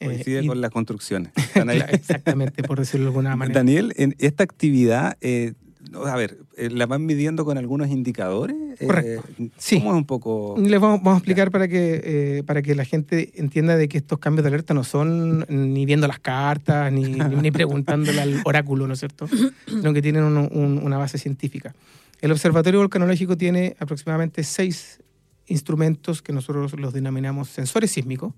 eh, 0.01 0.07
Coincide 0.07 0.43
y- 0.43 0.47
con 0.49 0.61
las 0.61 0.71
construcciones. 0.71 1.33
Exactamente, 1.91 2.63
por 2.65 2.79
decirlo 2.81 3.07
de 3.07 3.09
alguna 3.11 3.37
manera. 3.37 3.61
Daniel, 3.61 3.93
en 3.97 4.15
esta 4.19 4.43
actividad, 4.45 5.17
eh, 5.21 5.53
a 5.95 6.17
ver, 6.17 6.39
eh, 6.57 6.71
¿la 6.71 6.87
van 6.87 7.07
midiendo 7.07 7.45
con 7.45 7.57
algunos 7.59 7.89
indicadores? 7.89 8.57
Eh, 8.81 8.87
Correcto. 8.87 9.25
Sí. 9.57 9.79
¿Cómo 9.79 9.91
es 9.93 9.97
un 9.99 10.05
poco...? 10.05 10.55
Les 10.59 10.81
vamos, 10.81 10.99
vamos 11.03 11.15
a 11.15 11.19
explicar 11.19 11.51
para 11.51 11.69
que, 11.69 12.01
eh, 12.05 12.43
para 12.45 12.63
que 12.63 12.75
la 12.75 12.85
gente 12.85 13.33
entienda 13.37 13.77
de 13.77 13.89
que 13.89 13.99
estos 13.99 14.19
cambios 14.19 14.45
de 14.45 14.49
alerta 14.49 14.75
no 14.75 14.85
son 14.85 15.47
ni 15.49 15.87
viendo 15.87 16.07
las 16.09 16.19
cartas, 16.19 16.93
ni, 16.93 17.03
ni, 17.05 17.19
ni 17.43 17.51
preguntándole 17.51 18.21
al 18.21 18.41
oráculo, 18.45 18.87
¿no 18.87 18.95
es 18.95 18.99
cierto? 19.01 19.29
Sino 19.67 19.93
que 19.93 20.03
tienen 20.03 20.25
un- 20.25 20.37
un- 20.51 20.81
una 20.83 20.99
base 20.99 21.19
científica. 21.19 21.75
El 22.21 22.33
Observatorio 22.33 22.81
Volcanológico 22.81 23.37
tiene 23.37 23.77
aproximadamente 23.79 24.43
seis 24.45 25.01
instrumentos 25.47 26.23
que 26.23 26.33
nosotros 26.33 26.73
los 26.79 26.93
denominamos 26.95 27.49
sensores 27.51 27.91
sísmicos, 27.91 28.33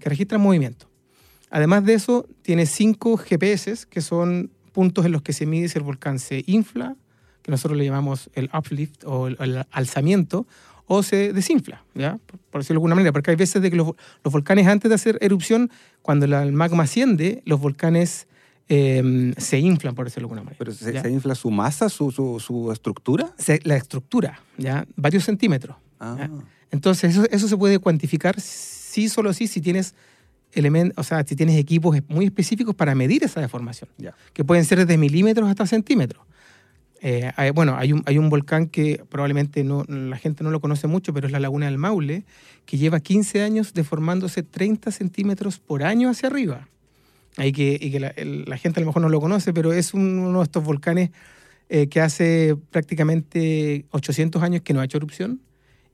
que 0.00 0.08
registran 0.08 0.40
movimiento. 0.40 0.86
Además 1.50 1.84
de 1.84 1.94
eso, 1.94 2.26
tiene 2.42 2.66
cinco 2.66 3.16
GPS, 3.16 3.86
que 3.88 4.00
son 4.00 4.50
puntos 4.68 5.04
en 5.06 5.12
los 5.12 5.22
que 5.22 5.32
se 5.32 5.46
mide 5.46 5.68
si 5.68 5.78
el 5.78 5.84
volcán 5.84 6.18
se 6.18 6.44
infla, 6.46 6.96
que 7.42 7.50
nosotros 7.50 7.76
le 7.78 7.84
llamamos 7.84 8.30
el 8.34 8.50
uplift 8.56 9.04
o 9.04 9.26
el, 9.28 9.36
el 9.40 9.64
alzamiento, 9.70 10.46
o 10.86 11.02
se 11.02 11.32
desinfla, 11.32 11.84
¿ya? 11.94 12.18
Por, 12.26 12.38
por 12.38 12.60
decirlo 12.62 12.74
de 12.74 12.82
alguna 12.82 12.94
manera, 12.94 13.12
porque 13.12 13.30
hay 13.30 13.36
veces 13.36 13.60
de 13.60 13.70
que 13.70 13.76
los, 13.76 13.92
los 14.24 14.32
volcanes 14.32 14.66
antes 14.66 14.88
de 14.88 14.94
hacer 14.94 15.18
erupción, 15.20 15.70
cuando 16.02 16.26
la- 16.26 16.42
el 16.42 16.52
magma 16.52 16.84
asciende, 16.84 17.42
los 17.44 17.60
volcanes 17.60 18.26
eh, 18.70 19.32
se 19.38 19.58
inflan, 19.58 19.94
por 19.94 20.04
decirlo 20.06 20.28
de 20.28 20.32
alguna 20.34 20.42
manera. 20.44 20.56
¿Pero 20.58 20.72
se, 20.72 21.10
infla 21.10 21.34
su 21.34 21.50
masa, 21.50 21.88
su, 21.88 22.10
su, 22.10 22.38
su 22.40 22.70
estructura? 22.72 23.34
Se- 23.38 23.60
la 23.64 23.76
estructura, 23.76 24.40
¿ya? 24.58 24.86
Varios 24.96 25.24
centímetros. 25.24 25.76
Ah, 26.00 26.16
¿ya? 26.18 26.30
Entonces, 26.70 27.10
eso, 27.16 27.24
eso 27.30 27.48
se 27.48 27.56
puede 27.56 27.78
cuantificar 27.78 28.38
sí, 28.40 29.08
solo 29.08 29.32
sí, 29.32 29.46
si 29.46 29.60
tienes 29.62 29.94
elementos, 30.52 30.98
o 30.98 31.02
sea, 31.06 31.24
si 31.26 31.36
tienes 31.36 31.56
equipos 31.58 31.96
muy 32.08 32.24
específicos 32.26 32.74
para 32.74 32.94
medir 32.94 33.22
esa 33.24 33.40
deformación, 33.40 33.90
ya. 33.98 34.14
que 34.32 34.44
pueden 34.44 34.64
ser 34.64 34.78
desde 34.78 34.96
milímetros 34.98 35.48
hasta 35.48 35.66
centímetros. 35.66 36.22
Eh, 37.00 37.30
hay- 37.36 37.50
bueno, 37.50 37.76
hay 37.76 37.92
un, 37.92 38.02
hay 38.06 38.18
un 38.18 38.28
volcán 38.28 38.66
que 38.66 39.04
probablemente 39.08 39.62
no, 39.62 39.84
la 39.84 40.16
gente 40.16 40.42
no 40.42 40.50
lo 40.50 40.60
conoce 40.60 40.88
mucho, 40.88 41.12
pero 41.14 41.26
es 41.28 41.32
la 41.32 41.38
Laguna 41.38 41.66
del 41.66 41.78
Maule, 41.78 42.24
que 42.66 42.76
lleva 42.76 42.98
15 43.00 43.42
años 43.42 43.72
deformándose 43.72 44.42
30 44.42 44.90
centímetros 44.90 45.58
por 45.60 45.84
año 45.84 46.08
hacia 46.10 46.28
arriba. 46.28 46.68
Hay 47.36 47.52
que, 47.52 47.78
y 47.80 47.92
que 47.92 48.00
la, 48.00 48.08
el- 48.08 48.44
la 48.46 48.56
gente 48.58 48.80
a 48.80 48.82
lo 48.82 48.86
mejor 48.86 49.02
no 49.02 49.08
lo 49.08 49.20
conoce, 49.20 49.52
pero 49.52 49.72
es 49.72 49.94
un- 49.94 50.18
uno 50.18 50.38
de 50.38 50.44
estos 50.44 50.64
volcanes 50.64 51.10
eh, 51.68 51.86
que 51.88 52.00
hace 52.00 52.56
prácticamente 52.70 53.84
800 53.90 54.42
años 54.42 54.62
que 54.62 54.72
no 54.74 54.80
ha 54.80 54.84
hecho 54.86 54.96
erupción 54.96 55.40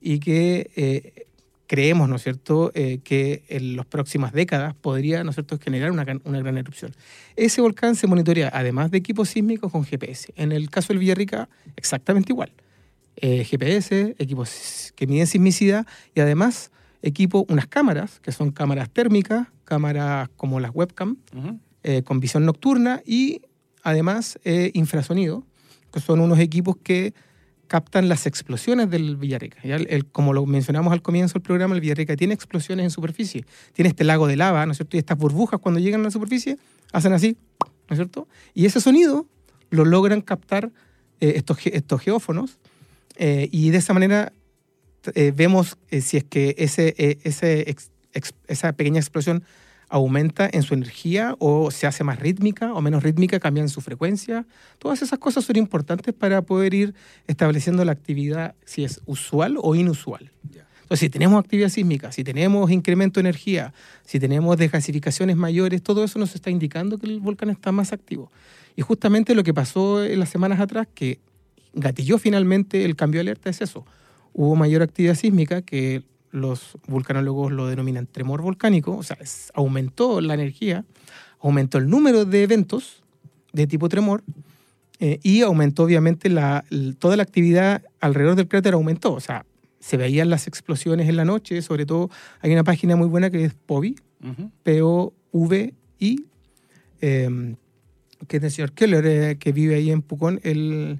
y 0.01 0.21
que 0.21 0.71
eh, 0.77 1.27
creemos, 1.67 2.09
¿no 2.09 2.17
es 2.17 2.23
cierto?, 2.23 2.71
eh, 2.75 2.99
que 3.03 3.43
en 3.49 3.77
las 3.77 3.87
próximas 3.87 4.33
décadas 4.33 4.75
podría, 4.75 5.25
¿no 5.25 5.31
es 5.31 5.37
cierto?, 5.37 5.59
generar 5.59 5.91
una, 5.91 6.05
gran- 6.05 6.21
una 6.25 6.39
gran 6.41 6.59
erupción. 6.59 6.93
Ese 7.37 7.61
volcán 7.61 7.97
se 7.97 8.07
monitorea, 8.07 8.51
además 8.53 8.91
de 8.91 8.99
equipos 8.99 9.31
sísmicos, 9.31 9.73
con 9.73 9.85
GPS. 9.85 10.33
En 10.37 10.53
el 10.53 10.69
caso 10.71 10.89
del 10.89 10.99
Villarrica, 10.99 11.49
exactamente 11.77 12.33
igual. 12.33 12.53
Eh, 13.17 13.45
GPS, 13.45 14.15
equipos 14.19 14.93
que 14.97 15.07
miden 15.07 15.27
sismicidad 15.27 15.87
y 16.15 16.21
además 16.21 16.71
equipo, 17.01 17.47
unas 17.49 17.67
cámaras, 17.67 18.21
que 18.21 18.33
son 18.33 18.51
cámaras 18.51 18.91
térmicas, 18.91 19.49
cámaras 19.65 20.29
como 20.37 20.59
las 20.61 20.71
webcam, 20.75 21.17
eh, 21.83 22.03
con 22.03 22.19
visión 22.21 22.45
nocturna 22.45 23.03
y 23.07 23.43
además 23.83 24.39
infrasonido, 24.73 25.45
que 25.93 26.01
son 26.01 26.21
unos 26.21 26.39
equipos 26.39 26.77
que 26.83 27.13
captan 27.67 28.09
las 28.09 28.27
explosiones 28.27 28.91
del 28.91 29.17
Villarrica. 29.17 29.59
como 30.13 30.33
lo 30.33 30.45
mencionamos 30.47 30.93
al 30.93 31.03
comienzo 31.03 31.35
del 31.35 31.43
programa, 31.43 31.75
el 31.75 31.81
Villarrica 31.81 32.17
tiene 32.17 32.35
explosiones 32.35 32.85
en 32.85 32.91
superficie. 32.91 33.45
Tiene 33.73 33.89
este 33.89 34.05
lago 34.05 34.27
de 34.27 34.37
lava, 34.37 34.65
¿no 34.67 34.73
es 34.73 34.79
cierto? 34.79 34.97
Y 34.97 35.01
estas 35.01 35.19
burbujas 35.19 35.61
cuando 35.61 35.81
llegan 35.81 36.01
a 36.01 36.05
la 36.05 36.11
superficie 36.11 36.59
hacen 36.93 37.13
así, 37.13 37.37
¿no 37.61 37.95
es 37.95 37.97
cierto? 37.97 38.29
Y 38.55 38.67
ese 38.67 38.81
sonido 38.81 39.27
lo 39.71 39.85
logran 39.85 40.21
captar 40.21 40.71
eh, 41.21 41.33
estos, 41.37 41.59
ge- 41.59 41.77
estos 41.77 42.01
geófonos 42.01 42.59
eh, 43.17 43.49
y 43.51 43.71
de 43.71 43.79
esa 43.79 43.93
manera 43.95 44.33
eh, 45.15 45.33
vemos 45.35 45.77
eh, 45.91 46.01
si 46.01 46.17
es 46.17 46.25
que 46.25 46.55
esa 48.49 48.73
pequeña 48.73 49.01
explosión 49.01 49.45
aumenta 49.95 50.51
en 50.53 50.65
su 50.65 50.75
energía 50.75 51.37
o 51.39 51.71
se 51.71 51.87
hace 51.87 52.03
más 52.03 52.19
rítmica 52.19 52.75
o 52.75 52.81
menos 52.81 53.05
rítmica, 53.05 53.39
cambian 53.39 53.69
su 53.69 53.81
frecuencia. 53.81 54.45
Todas 54.81 55.03
esas 55.03 55.21
cosas 55.21 55.45
son 55.45 55.55
importantes 55.55 56.13
para 56.13 56.43
poder 56.43 56.75
ir 56.75 56.95
estableciendo 57.29 57.85
la 57.85 57.93
actividad, 57.93 58.57
si 58.65 58.83
es 58.83 59.01
usual 59.07 59.57
o 59.57 59.77
inusual. 59.77 60.33
Entonces, 60.83 60.99
si 60.99 61.11
tenemos 61.11 61.39
actividad 61.39 61.69
sísmica, 61.69 62.11
si 62.11 62.25
tenemos 62.25 62.73
incremento 62.73 63.21
de 63.21 63.29
energía, 63.29 63.73
si 64.05 64.19
tenemos 64.19 64.57
desgasificaciones 64.57 65.37
mayores, 65.37 65.81
todo 65.81 66.03
eso 66.03 66.19
nos 66.19 66.35
está 66.35 66.51
indicando 66.51 66.99
que 66.99 67.07
el 67.07 67.21
volcán 67.21 67.51
está 67.51 67.71
más 67.71 67.93
activo. 67.93 68.33
Y 68.75 68.83
justamente 68.83 69.37
lo 69.37 69.45
que 69.45 69.55
pasó 69.55 70.05
en 70.05 70.19
las 70.19 70.29
semanas 70.29 70.59
atrás, 70.59 70.89
que 70.93 71.21
gatilló 71.73 72.19
finalmente 72.19 72.85
el 72.85 72.97
cambio 72.97 73.19
de 73.19 73.31
alerta, 73.31 73.49
es 73.49 73.61
eso. 73.61 73.87
Hubo 74.33 74.57
mayor 74.57 74.83
actividad 74.83 75.15
sísmica 75.15 75.63
que 75.63 76.03
los 76.35 76.77
vulcanólogos 76.89 77.53
lo 77.53 77.69
denominan 77.69 78.07
tremor 78.07 78.43
volcánico, 78.43 78.97
o 78.97 79.03
sea, 79.05 79.17
es- 79.21 79.51
aumentó 79.55 80.21
la 80.21 80.35
energía, 80.35 80.85
aumentó 81.41 81.79
el 81.79 81.89
número 81.89 82.25
de 82.25 82.43
eventos 82.43 83.03
de 83.53 83.67
tipo 83.69 83.89
tremor 83.89 84.23
eh, 84.99 85.21
y 85.23 85.43
aumentó 85.43 85.85
obviamente 85.85 86.29
la, 86.29 86.65
toda 86.99 87.17
la 87.17 87.23
actividad 87.23 87.83
alrededor 88.01 88.35
del 88.35 88.49
cráter 88.49 88.75
aumentó, 88.75 89.13
o 89.13 89.21
sea, 89.21 89.47
se 89.79 89.97
veían 89.97 90.29
las 90.31 90.47
explosiones 90.49 91.09
en 91.09 91.17
la 91.17 91.25
noche, 91.25 91.63
sobre 91.63 91.87
todo 91.87 92.11
hay 92.41 92.53
una 92.53 92.65
página 92.65 92.97
muy 92.97 93.07
buena 93.07 93.31
que 93.31 93.45
es 93.45 93.55
POVI, 93.55 93.97
P-O-V-I, 94.65 96.25
eh, 97.01 97.55
que 98.27 98.37
es 98.37 98.43
del 98.43 98.51
señor 98.51 98.73
Keller, 98.73 99.07
eh, 99.07 99.37
que 99.39 99.53
vive 99.53 99.75
ahí 99.77 99.91
en 99.91 100.03
Pucón. 100.03 100.41
Él 100.43 100.99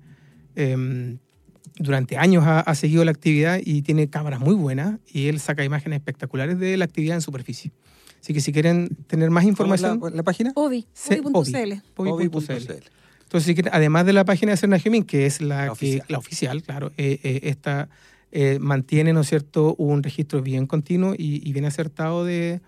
eh, 0.57 1.17
durante 1.77 2.17
años 2.17 2.45
ha, 2.47 2.61
ha 2.61 2.75
seguido 2.75 3.05
la 3.05 3.11
actividad 3.11 3.59
y 3.65 3.83
tiene 3.83 4.09
cámaras 4.09 4.41
muy 4.41 4.55
buenas 4.55 4.99
y 5.13 5.27
él 5.29 5.41
saca 5.41 5.65
imágenes 5.65 5.99
espectaculares 5.99 6.59
de 6.59 6.77
la 6.77 6.85
actividad 6.85 7.17
en 7.17 7.21
superficie. 7.23 7.73
Así 8.21 8.33
que 8.33 8.41
si 8.41 8.53
quieren 8.53 8.89
tener 9.07 9.31
más 9.31 9.45
información, 9.45 9.99
¿Cómo 9.99 10.07
es 10.09 10.13
la, 10.13 10.17
la 10.19 10.23
página? 10.23 10.53
Povi.cl. 10.55 11.73
Entonces, 13.25 13.47
si 13.47 13.55
quieren, 13.55 13.73
además 13.75 14.07
de 14.07 14.13
la 14.13 14.25
página 14.25 14.53
de 14.53 14.57
Serna 14.57 14.79
Gemín, 14.79 15.03
que 15.05 15.27
es 15.27 15.41
la, 15.41 15.57
La 15.57 15.65
que- 15.67 15.71
oficial. 15.73 16.07
la 16.09 16.19
oficial, 16.19 16.63
claro, 16.63 16.93
eh, 16.97 17.19
eh, 17.23 17.41
esta 17.45 17.89
eh, 18.33 18.59
mantiene, 18.61 19.13
¿no 19.13 19.21
es 19.23 19.29
cierto?, 19.29 19.75
un 19.77 20.03
registro 20.03 20.43
bien 20.43 20.67
continuo 20.67 21.15
y, 21.17 21.47
y 21.49 21.53
bien 21.53 21.65
acertado 21.65 22.25
de, 22.25 22.61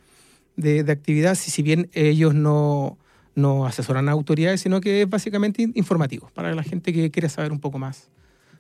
de- 0.57 0.83
de 0.85 0.93
actividad, 0.93 1.35
si, 1.37 1.51
si 1.51 1.63
bien 1.63 1.89
ellos 1.93 2.35
no, 2.35 2.99
no 3.35 3.67
asesoran 3.67 4.09
a 4.09 4.13
autoridades, 4.13 4.61
sino 4.61 4.81
que 4.81 5.03
es 5.03 5.09
básicamente 5.09 5.63
in- 5.63 5.73
informativo 5.75 6.31
para 6.35 6.55
la 6.55 6.63
gente 6.63 6.93
que 6.93 7.11
quiere 7.11 7.29
saber 7.29 7.53
un 7.53 7.61
poco 7.61 7.79
más 7.79 8.11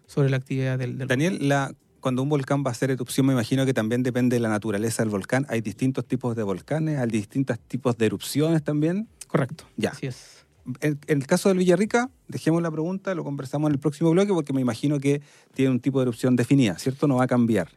sobre 0.07 0.31
la 0.31 0.37
actividad 0.37 0.79
del, 0.79 0.99
del 0.99 1.09
Daniel, 1.09 1.49
la, 1.49 1.73
cuando 2.01 2.23
un 2.23 2.29
volcán 2.29 2.63
va 2.65 2.69
a 2.69 2.73
hacer 2.73 2.91
erupción, 2.91 3.27
me 3.27 3.33
imagino 3.33 3.67
que 3.67 3.75
también 3.75 4.03
depende 4.03 4.37
de 4.37 4.41
la 4.41 4.49
naturaleza 4.49 5.03
del 5.03 5.11
volcán. 5.11 5.47
Hay 5.49 5.61
distintos 5.61 6.07
tipos 6.07 6.37
de 6.37 6.43
volcanes, 6.43 6.99
hay 6.99 7.09
distintos 7.09 7.59
tipos 7.67 7.97
de 7.99 8.07
erupciones 8.07 8.63
también. 8.63 9.09
Correcto. 9.27 9.65
Ya. 9.77 9.91
Así 9.91 10.07
es. 10.07 10.45
En, 10.81 10.99
en 11.07 11.19
el 11.19 11.27
caso 11.29 11.49
del 11.49 11.59
Villarrica, 11.59 12.11
dejemos 12.27 12.61
la 12.61 12.73
pregunta, 12.73 13.15
lo 13.15 13.23
conversamos 13.23 13.69
en 13.69 13.75
el 13.75 13.79
próximo 13.79 14.11
bloque, 14.11 14.33
porque 14.33 14.53
me 14.53 14.61
imagino 14.61 14.99
que 14.99 15.23
tiene 15.55 15.71
un 15.71 15.79
tipo 15.79 16.01
de 16.01 16.05
erupción 16.05 16.35
definida, 16.35 16.77
¿cierto? 16.77 17.07
No 17.07 17.17
va 17.17 17.25
a 17.25 17.27
cambiar. 17.29 17.69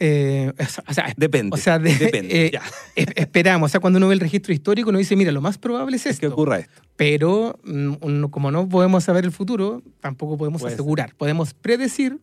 Eh, 0.00 0.52
o 0.88 0.92
sea, 0.92 1.12
Depende. 1.16 1.54
o 1.54 1.56
sea, 1.56 1.78
de- 1.78 1.94
depende. 1.94 2.46
eh, 2.46 2.50
ya. 2.52 2.62
esperamos. 2.96 3.68
O 3.68 3.70
sea, 3.70 3.80
cuando 3.80 3.98
uno 3.98 4.08
ve 4.08 4.14
el 4.14 4.20
registro 4.20 4.52
histórico, 4.52 4.90
uno 4.90 4.98
dice, 4.98 5.14
mira, 5.14 5.30
lo 5.30 5.40
más 5.40 5.56
probable 5.58 5.94
es 5.96 6.06
Es 6.06 6.18
que 6.18 6.26
esto. 6.26 6.34
ocurra 6.34 6.58
esto. 6.58 6.81
Pero 6.96 7.58
mm, 7.64 8.24
como 8.26 8.50
no 8.50 8.68
podemos 8.68 9.04
saber 9.04 9.24
el 9.24 9.32
futuro, 9.32 9.82
tampoco 10.00 10.36
podemos 10.36 10.60
Puede 10.60 10.72
ser. 10.72 10.80
asegurar. 10.80 11.14
Podemos 11.14 11.54
predecir, 11.54 12.18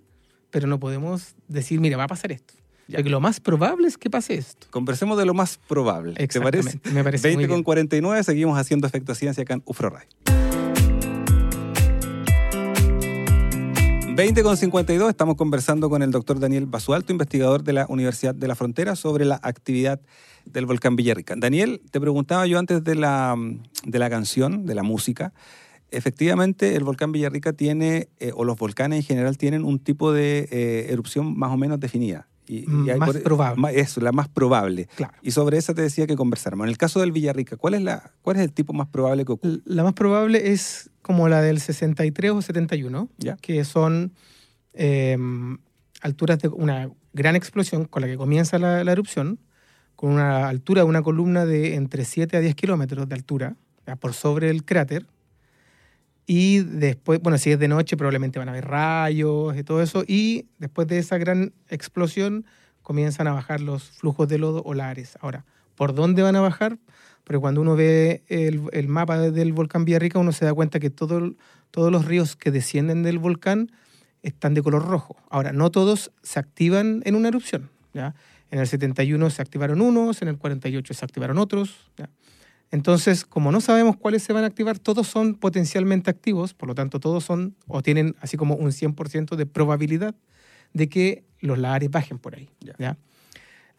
pero 0.51 0.67
no 0.67 0.79
podemos 0.79 1.35
decir, 1.47 1.79
mira, 1.79 1.97
va 1.97 2.03
a 2.05 2.07
pasar 2.07 2.31
esto. 2.31 2.53
Porque 2.91 3.09
lo 3.09 3.19
más 3.19 3.39
probable 3.39 3.87
es 3.87 3.97
que 3.97 4.09
pase 4.09 4.33
esto. 4.35 4.67
Conversemos 4.71 5.17
de 5.17 5.25
lo 5.25 5.35
más 5.35 5.59
probable. 5.67 6.13
¿Te 6.13 6.41
parece? 6.41 6.69
Exactamente, 6.69 6.91
me 6.91 7.03
parece 7.03 7.27
muy 7.27 7.35
20 7.35 7.47
con 7.47 7.57
bien. 7.57 7.63
49, 7.63 8.23
seguimos 8.23 8.57
haciendo 8.57 8.87
Efecto 8.87 9.13
Ciencia 9.13 9.43
acá 9.43 9.53
en 9.53 9.61
UFRO 9.65 9.89
Radio. 9.91 10.38
20 14.19 14.43
con 14.43 14.57
52, 14.57 15.09
estamos 15.11 15.37
conversando 15.37 15.89
con 15.89 16.03
el 16.03 16.11
doctor 16.11 16.41
Daniel 16.41 16.65
Basualto, 16.65 17.13
investigador 17.13 17.63
de 17.63 17.71
la 17.71 17.85
Universidad 17.87 18.35
de 18.35 18.49
la 18.49 18.55
Frontera, 18.55 18.97
sobre 18.97 19.23
la 19.23 19.39
actividad 19.41 20.01
del 20.43 20.65
volcán 20.65 20.97
Villarrica. 20.97 21.35
Daniel, 21.37 21.81
te 21.89 22.01
preguntaba 22.01 22.45
yo 22.45 22.59
antes 22.59 22.83
de 22.83 22.95
la, 22.95 23.37
de 23.85 23.97
la 23.97 24.09
canción, 24.09 24.65
de 24.65 24.75
la 24.75 24.83
música, 24.83 25.31
efectivamente 25.89 26.75
el 26.75 26.83
volcán 26.83 27.13
Villarrica 27.13 27.53
tiene, 27.53 28.09
eh, 28.19 28.33
o 28.35 28.43
los 28.43 28.57
volcanes 28.57 28.97
en 28.99 29.03
general 29.05 29.37
tienen 29.37 29.63
un 29.63 29.79
tipo 29.79 30.11
de 30.11 30.49
eh, 30.51 30.87
erupción 30.89 31.39
más 31.39 31.53
o 31.53 31.55
menos 31.57 31.79
definida. 31.79 32.27
Y, 32.45 32.65
y 32.85 32.89
hay 32.89 32.99
Más 32.99 33.11
por- 33.11 33.23
probable. 33.23 33.79
Eso, 33.79 34.01
la 34.01 34.11
más 34.11 34.27
probable. 34.27 34.89
Claro. 34.97 35.13
Y 35.21 35.31
sobre 35.31 35.57
esa 35.57 35.73
te 35.73 35.81
decía 35.83 36.07
que 36.07 36.17
conversáramos. 36.17 36.65
En 36.65 36.71
el 36.71 36.77
caso 36.77 36.99
del 36.99 37.13
Villarrica, 37.13 37.55
¿cuál 37.55 37.75
es, 37.75 37.81
la, 37.83 38.11
cuál 38.21 38.35
es 38.35 38.41
el 38.41 38.51
tipo 38.51 38.73
más 38.73 38.87
probable 38.89 39.23
que 39.23 39.31
ocurra? 39.31 39.53
L- 39.53 39.61
La 39.65 39.83
más 39.83 39.93
probable 39.93 40.51
es 40.51 40.89
como 41.09 41.27
la 41.27 41.41
del 41.41 41.59
63 41.59 42.29
o 42.33 42.39
71, 42.43 43.09
Ya. 43.17 43.35
que 43.37 43.65
son 43.65 44.13
eh, 44.73 45.17
alturas 46.01 46.37
de 46.37 46.49
una 46.49 46.91
gran 47.13 47.35
explosión 47.35 47.85
con 47.85 48.03
la 48.03 48.07
que 48.07 48.15
comienza 48.15 48.59
la, 48.59 48.83
la 48.83 48.91
erupción, 48.91 49.39
con 49.95 50.11
una 50.11 50.47
altura 50.47 50.83
de 50.83 50.87
una 50.87 51.01
columna 51.01 51.47
de 51.47 51.73
entre 51.73 52.05
7 52.05 52.37
a 52.37 52.41
10 52.41 52.53
kilómetros 52.53 53.09
de 53.09 53.15
altura, 53.15 53.55
ya, 53.87 53.95
por 53.95 54.13
sobre 54.13 54.51
el 54.51 54.63
cráter. 54.65 55.07
Y 56.27 56.59
después, 56.59 57.19
bueno, 57.23 57.39
si 57.39 57.49
es 57.53 57.57
de 57.57 57.67
noche, 57.67 57.97
probablemente 57.97 58.37
van 58.37 58.49
a 58.49 58.51
haber 58.51 58.65
rayos 58.67 59.57
y 59.57 59.63
todo 59.63 59.81
eso. 59.81 60.03
Y 60.05 60.45
después 60.59 60.87
de 60.87 60.99
esa 60.99 61.17
gran 61.17 61.53
explosión, 61.69 62.45
comienzan 62.83 63.25
a 63.27 63.33
bajar 63.33 63.61
los 63.61 63.89
flujos 63.89 64.27
de 64.27 64.37
lodo 64.37 64.61
o 64.63 64.75
lares. 64.75 65.17
Ahora, 65.21 65.43
¿por 65.73 65.95
dónde 65.95 66.21
van 66.21 66.35
a 66.35 66.41
bajar? 66.41 66.77
Porque 67.29 67.41
cuando 67.41 67.61
uno 67.61 67.75
ve 67.75 68.23
el, 68.27 68.63
el 68.71 68.87
mapa 68.87 69.19
del 69.19 69.53
volcán 69.53 69.85
Villarrica, 69.85 70.17
uno 70.17 70.31
se 70.31 70.45
da 70.45 70.53
cuenta 70.55 70.79
que 70.79 70.89
todo- 70.89 71.35
todos 71.69 71.91
los 71.91 72.05
ríos 72.05 72.35
que 72.35 72.49
descienden 72.49 73.03
del 73.03 73.19
volcán 73.19 73.71
están 74.23 74.55
de 74.55 74.63
color 74.63 74.87
rojo. 74.87 75.15
Ahora, 75.29 75.51
no 75.53 75.69
todos 75.69 76.11
se 76.23 76.39
activan 76.39 77.03
en 77.05 77.13
una 77.13 77.27
erupción. 77.27 77.69
¿ya? 77.93 78.15
En 78.49 78.57
el 78.57 78.65
71 78.65 79.29
se 79.29 79.43
activaron 79.43 79.79
unos, 79.79 80.23
en 80.23 80.29
el 80.29 80.39
48 80.39 80.91
se 80.95 81.05
activaron 81.05 81.37
otros. 81.37 81.75
¿ya? 81.97 82.09
Entonces, 82.71 83.25
como 83.25 83.51
no 83.51 83.61
sabemos 83.61 83.95
cuáles 83.95 84.23
se 84.23 84.33
van 84.33 84.43
a 84.43 84.47
activar, 84.47 84.79
todos 84.79 85.05
son 85.07 85.35
potencialmente 85.35 86.09
activos, 86.09 86.55
por 86.55 86.67
lo 86.67 86.73
tanto, 86.73 86.99
todos 86.99 87.23
son 87.23 87.55
o 87.67 87.83
tienen 87.83 88.15
así 88.21 88.37
como 88.37 88.55
un 88.55 88.71
100% 88.71 89.35
de 89.35 89.45
probabilidad 89.45 90.15
de 90.73 90.89
que 90.89 91.23
los 91.41 91.59
lares 91.59 91.91
bajen 91.91 92.17
por 92.17 92.33
ahí. 92.33 92.49
Ya. 92.79 92.97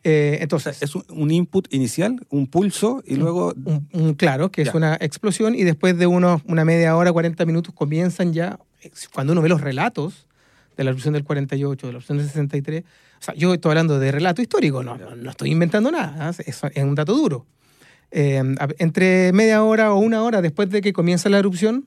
Eh, 0.02 0.38
entonces, 0.40 0.82
es 0.82 0.94
un, 0.94 1.04
un 1.10 1.30
input 1.30 1.72
inicial, 1.74 2.18
un 2.30 2.46
pulso, 2.46 3.02
y 3.06 3.16
luego 3.16 3.52
un- 3.66 3.86
un- 3.92 4.14
claro, 4.14 4.50
que 4.50 4.64
Ya. 4.64 4.70
es 4.70 4.74
una 4.74 4.94
explosión 5.00 5.54
y 5.54 5.62
después 5.64 5.98
de 5.98 6.06
unos, 6.06 6.40
una 6.46 6.64
media 6.64 6.96
hora, 6.96 7.12
40 7.12 7.44
minutos, 7.44 7.74
comienzan 7.74 8.32
ya, 8.32 8.58
eh, 8.82 8.90
cuando 9.12 9.32
uno 9.34 9.42
ve 9.42 9.50
los 9.50 9.60
relatos 9.60 10.26
de 10.76 10.84
la 10.84 10.90
erupción 10.90 11.12
del 11.12 11.24
48, 11.24 11.86
de 11.86 11.92
la 11.92 11.96
erupción 11.98 12.16
del 12.16 12.26
63, 12.28 12.82
o 12.82 13.22
sea, 13.22 13.34
yo 13.34 13.52
estoy 13.52 13.70
hablando 13.72 13.98
de 13.98 14.10
relato 14.10 14.40
histórico, 14.40 14.82
no, 14.82 14.96
no, 14.96 15.14
no 15.14 15.30
estoy 15.30 15.50
inventando 15.50 15.90
nada, 15.90 16.30
¿eh? 16.30 16.34
es, 16.46 16.62
es 16.64 16.82
un 16.82 16.94
dato 16.94 17.12
duro. 17.14 17.44
Eh, 18.10 18.42
entre 18.78 19.32
media 19.34 19.62
hora 19.62 19.92
o 19.92 19.98
una 19.98 20.22
hora 20.22 20.40
después 20.40 20.70
de 20.70 20.80
que 20.80 20.94
comienza 20.94 21.28
la 21.28 21.38
erupción, 21.38 21.86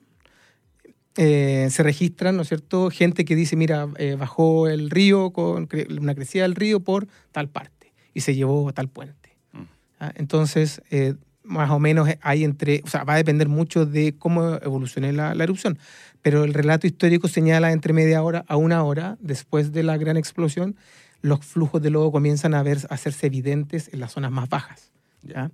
eh, 1.16 1.68
se 1.70 1.82
registran, 1.82 2.36
¿no 2.36 2.42
es 2.42 2.48
cierto?, 2.48 2.90
gente 2.90 3.24
que 3.24 3.36
dice, 3.36 3.56
mira, 3.56 3.88
eh, 3.98 4.16
bajó 4.18 4.68
el 4.68 4.90
río 4.90 5.30
con 5.30 5.68
cre- 5.68 5.98
una 6.00 6.14
crecida 6.14 6.42
del 6.42 6.54
río 6.54 6.80
por 6.80 7.06
tal 7.32 7.48
parte 7.48 7.83
y 8.14 8.20
se 8.20 8.34
llevó 8.34 8.72
tal 8.72 8.88
puente. 8.88 9.36
Mm. 9.52 9.62
¿ah? 10.00 10.12
Entonces, 10.14 10.80
eh, 10.90 11.14
más 11.42 11.70
o 11.70 11.78
menos 11.78 12.08
hay 12.22 12.44
entre, 12.44 12.80
o 12.84 12.88
sea, 12.88 13.04
va 13.04 13.14
a 13.14 13.16
depender 13.18 13.48
mucho 13.48 13.84
de 13.84 14.14
cómo 14.16 14.54
evolucione 14.62 15.12
la, 15.12 15.34
la 15.34 15.44
erupción, 15.44 15.78
pero 16.22 16.44
el 16.44 16.54
relato 16.54 16.86
histórico 16.86 17.28
señala 17.28 17.72
entre 17.72 17.92
media 17.92 18.22
hora 18.22 18.44
a 18.48 18.56
una 18.56 18.82
hora 18.82 19.18
después 19.20 19.72
de 19.72 19.82
la 19.82 19.98
gran 19.98 20.16
explosión, 20.16 20.76
los 21.20 21.44
flujos 21.44 21.82
de 21.82 21.90
lodo 21.90 22.10
comienzan 22.12 22.54
a, 22.54 22.62
ver, 22.62 22.78
a 22.88 22.94
hacerse 22.94 23.26
evidentes 23.26 23.90
en 23.92 24.00
las 24.00 24.12
zonas 24.12 24.30
más 24.30 24.48
bajas. 24.48 24.92
¿ya? 25.22 25.50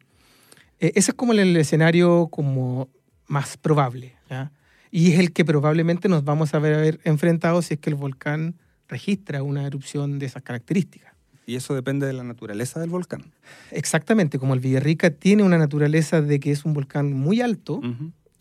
Eh, 0.78 0.92
ese 0.94 1.10
es 1.10 1.14
como 1.14 1.32
el, 1.32 1.40
el 1.40 1.56
escenario 1.56 2.28
como 2.28 2.88
más 3.26 3.56
probable, 3.56 4.14
¿ya? 4.28 4.52
Y 4.90 5.12
es 5.12 5.20
el 5.20 5.32
que 5.32 5.44
probablemente 5.44 6.08
nos 6.08 6.24
vamos 6.24 6.52
a 6.54 6.58
ver, 6.58 6.74
a 6.74 6.78
ver 6.78 7.00
enfrentados 7.04 7.66
si 7.66 7.74
es 7.74 7.80
que 7.80 7.90
el 7.90 7.96
volcán 7.96 8.56
registra 8.88 9.42
una 9.44 9.64
erupción 9.64 10.18
de 10.18 10.26
esas 10.26 10.42
características. 10.42 11.09
Y 11.50 11.56
eso 11.56 11.74
depende 11.74 12.06
de 12.06 12.12
la 12.12 12.22
naturaleza 12.22 12.78
del 12.78 12.90
volcán. 12.90 13.24
Exactamente, 13.72 14.38
como 14.38 14.54
el 14.54 14.60
Villarrica 14.60 15.10
tiene 15.10 15.42
una 15.42 15.58
naturaleza 15.58 16.22
de 16.22 16.38
que 16.38 16.52
es 16.52 16.64
un 16.64 16.74
volcán 16.74 17.12
muy 17.12 17.40
alto 17.40 17.80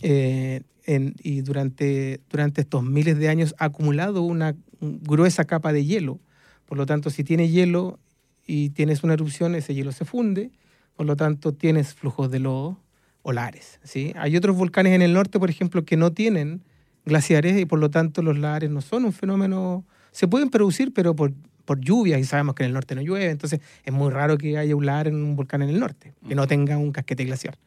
eh, 0.02 0.62
en- 0.86 1.16
y 1.24 1.42
durante, 1.42 2.20
durante 2.30 2.62
estos 2.62 2.84
miles 2.84 3.18
de 3.18 3.28
años 3.30 3.56
ha 3.58 3.66
acumulado 3.66 4.22
una 4.22 4.56
gruesa 4.80 5.46
capa 5.46 5.74
de 5.74 5.86
hielo. 5.86 6.20
Por 6.68 6.78
lo 6.78 6.86
tanto, 6.86 7.10
si 7.10 7.24
tiene 7.24 7.50
hielo 7.50 7.98
y 8.46 8.70
tienes 8.70 9.04
una 9.04 9.14
erupción, 9.14 9.56
ese 9.56 9.74
hielo 9.74 9.92
se 9.92 10.06
funde. 10.06 10.52
Por 10.96 11.06
lo 11.08 11.16
tanto, 11.16 11.52
tienes 11.54 11.96
flujos 11.96 12.30
de 12.30 12.40
lodo 12.40 12.78
o 13.24 13.32
lares. 13.34 13.80
¿sí? 13.84 14.14
Hay 14.18 14.38
otros 14.38 14.56
volcanes 14.56 14.94
en 14.94 15.02
el 15.02 15.14
norte, 15.14 15.40
por 15.40 15.50
ejemplo, 15.50 15.84
que 15.84 15.98
no 15.98 16.12
tienen 16.14 16.62
glaciares 17.06 17.60
y 17.60 17.66
por 17.66 17.80
lo 17.80 17.90
tanto 17.90 18.22
los 18.22 18.38
lares 18.38 18.70
no 18.70 18.82
son 18.82 19.06
un 19.06 19.14
fenómeno... 19.14 19.84
Se 20.12 20.28
pueden 20.28 20.50
producir, 20.50 20.92
pero 20.94 21.16
por, 21.16 21.34
por 21.70 21.80
lluvias 21.80 22.20
y 22.20 22.24
sabemos 22.24 22.56
que 22.56 22.64
en 22.64 22.70
el 22.70 22.74
norte 22.74 22.96
no 22.96 23.02
llueve. 23.04 23.30
Entonces, 23.30 23.60
es 23.84 23.94
muy 23.94 24.10
raro 24.10 24.40
que 24.40 24.58
haya 24.58 24.76
un 24.76 24.88
lar 24.88 25.08
en 25.08 25.14
un 25.14 25.36
volcán 25.36 25.62
en 25.62 25.70
el 25.70 25.80
norte, 25.80 26.14
que 26.28 26.34
no 26.34 26.48
tenga 26.48 26.78
un 26.80 26.92
casquete 26.92 27.26
glaciar. 27.26 27.60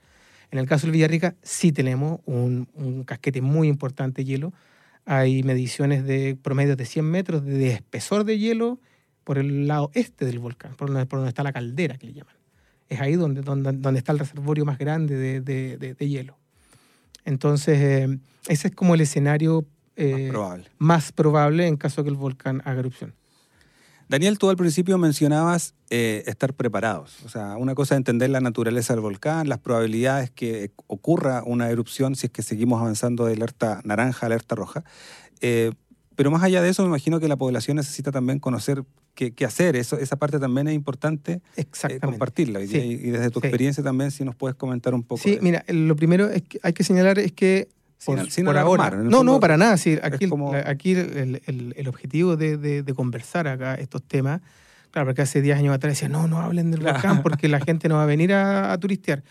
En 0.50 0.58
el 0.58 0.66
caso 0.66 0.86
del 0.86 0.92
Villarrica 0.92 1.36
sí 1.42 1.70
tenemos 1.70 2.18
un, 2.26 2.66
un 2.74 3.04
casquete 3.04 3.40
muy 3.40 3.68
importante 3.68 4.22
de 4.22 4.24
hielo. 4.24 4.52
Hay 5.04 5.44
mediciones 5.44 6.04
de 6.04 6.36
promedios 6.42 6.76
de 6.76 6.84
100 6.84 7.04
metros 7.04 7.44
de 7.44 7.68
espesor 7.74 8.24
de 8.24 8.38
hielo 8.40 8.80
por 9.22 9.38
el 9.38 9.68
lado 9.68 9.92
este 9.94 10.24
del 10.24 10.40
volcán, 10.40 10.74
por 10.74 10.88
donde, 10.88 11.06
por 11.06 11.20
donde 11.20 11.28
está 11.28 11.44
la 11.44 11.52
caldera, 11.52 11.96
que 11.96 12.08
le 12.08 12.12
llaman. 12.14 12.34
Es 12.88 13.00
ahí 13.00 13.14
donde, 13.14 13.42
donde, 13.42 13.70
donde 13.70 13.98
está 13.98 14.10
el 14.10 14.18
reservorio 14.18 14.64
más 14.64 14.78
grande 14.78 15.14
de, 15.16 15.40
de- 15.40 15.76
de- 15.78 15.94
de 15.94 16.08
hielo. 16.08 16.36
Entonces, 17.24 17.78
eh, 17.80 18.18
ese 18.48 18.68
es 18.68 18.74
como 18.74 18.94
el 18.96 19.00
escenario 19.00 19.64
eh, 19.96 20.12
Más 20.24 20.30
probable. 20.32 20.64
más 20.78 21.12
probable 21.12 21.66
en 21.68 21.76
caso 21.76 22.02
que 22.02 22.10
el 22.10 22.16
volcán 22.16 22.62
haga 22.64 22.80
erupción. 22.80 23.14
Daniel, 24.12 24.36
tú 24.36 24.50
al 24.50 24.58
principio 24.58 24.98
mencionabas 24.98 25.74
eh, 25.88 26.22
estar 26.26 26.52
preparados. 26.52 27.16
O 27.24 27.30
sea, 27.30 27.56
una 27.56 27.74
cosa 27.74 27.94
es 27.94 27.96
entender 27.96 28.28
la 28.28 28.40
naturaleza 28.40 28.92
del 28.92 29.00
volcán, 29.00 29.48
las 29.48 29.58
probabilidades 29.58 30.30
que 30.30 30.70
ocurra 30.86 31.42
una 31.46 31.70
erupción 31.70 32.14
si 32.14 32.26
es 32.26 32.30
que 32.32 32.42
seguimos 32.42 32.78
avanzando 32.78 33.24
de 33.24 33.32
alerta 33.32 33.80
naranja 33.84 34.26
a 34.26 34.28
alerta 34.28 34.54
roja. 34.54 34.84
Eh, 35.40 35.72
pero 36.14 36.30
más 36.30 36.42
allá 36.42 36.60
de 36.60 36.68
eso, 36.68 36.82
me 36.82 36.88
imagino 36.88 37.20
que 37.20 37.26
la 37.26 37.36
población 37.36 37.78
necesita 37.78 38.12
también 38.12 38.38
conocer 38.38 38.84
qué, 39.14 39.32
qué 39.32 39.46
hacer. 39.46 39.76
Eso, 39.76 39.96
esa 39.96 40.16
parte 40.16 40.38
también 40.38 40.68
es 40.68 40.74
importante 40.74 41.40
eh, 41.56 41.64
compartirla. 42.02 42.60
Sí. 42.66 42.76
Y, 42.76 43.08
y 43.08 43.10
desde 43.12 43.30
tu 43.30 43.40
sí. 43.40 43.46
experiencia 43.46 43.82
también, 43.82 44.10
si 44.10 44.26
nos 44.26 44.36
puedes 44.36 44.56
comentar 44.56 44.92
un 44.92 45.04
poco. 45.04 45.22
Sí, 45.22 45.36
de- 45.36 45.40
mira, 45.40 45.64
lo 45.68 45.96
primero 45.96 46.28
es 46.28 46.42
que 46.42 46.60
hay 46.62 46.74
que 46.74 46.84
señalar 46.84 47.18
es 47.18 47.32
que 47.32 47.68
Sin 48.04 48.16
por, 48.16 48.30
sin 48.30 48.48
ahora. 48.48 48.90
No, 48.90 49.02
fondo, 49.18 49.22
no, 49.24 49.40
para 49.40 49.56
nada. 49.56 49.76
Sí, 49.76 49.98
aquí 50.02 50.24
el- 50.24 50.30
como- 50.30 50.52
la- 50.52 50.64
aquí 50.68 50.92
el, 50.92 51.40
el- 51.46 51.74
el 51.76 51.88
objetivo 51.88 52.36
de, 52.36 52.56
de- 52.56 52.82
de 52.82 52.94
conversar 52.94 53.46
acá 53.46 53.74
estos 53.76 54.02
temas, 54.02 54.40
claro, 54.90 55.06
porque 55.06 55.22
hace 55.22 55.40
10 55.40 55.56
años 55.56 55.74
atrás 55.74 55.92
decía, 55.94 56.08
no, 56.08 56.26
no 56.26 56.40
hablen 56.40 56.70
del 56.70 56.80
Claro. 56.80 56.94
volcán 56.94 57.22
porque 57.22 57.48
la 57.48 57.60
gente 57.64 57.88
no 57.88 57.96
va 57.96 58.02
a 58.02 58.06
venir 58.06 58.32
a, 58.32 58.72
a 58.72 58.78
turistear. 58.78 59.22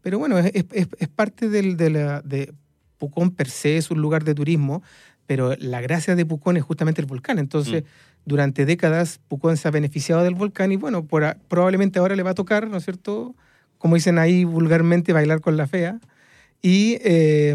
Pero 0.00 0.18
bueno, 0.18 0.38
es, 0.38 0.52
es- 0.54 1.08
parte 1.08 1.48
del, 1.48 1.76
de, 1.76 1.90
la, 1.90 2.20
de 2.22 2.52
Pucón 2.98 3.30
per 3.32 3.48
se, 3.50 3.76
es 3.76 3.90
un 3.90 4.00
lugar 4.00 4.22
de 4.24 4.34
turismo, 4.34 4.82
pero 5.26 5.54
la 5.58 5.80
gracia 5.80 6.14
de 6.14 6.24
Pucón 6.24 6.56
es 6.56 6.62
justamente 6.62 7.00
el 7.00 7.06
volcán. 7.06 7.38
Entonces, 7.38 7.84
durante 8.24 8.64
décadas, 8.64 9.20
Pucón 9.28 9.56
se 9.56 9.66
ha 9.66 9.70
beneficiado 9.70 10.22
del 10.22 10.34
volcán 10.34 10.70
y 10.72 10.76
bueno, 10.76 11.04
por 11.04 11.36
probablemente 11.48 11.98
ahora 11.98 12.14
le 12.16 12.22
va 12.22 12.30
a 12.30 12.34
tocar, 12.34 12.68
¿no 12.68 12.76
es 12.76 12.84
cierto? 12.84 13.34
Como 13.78 13.94
dicen 13.96 14.18
ahí 14.18 14.44
vulgarmente, 14.44 15.12
bailar 15.12 15.40
con 15.40 15.56
la 15.56 15.66
fea. 15.66 15.98
Y 16.62 16.98
eh, 17.02 17.54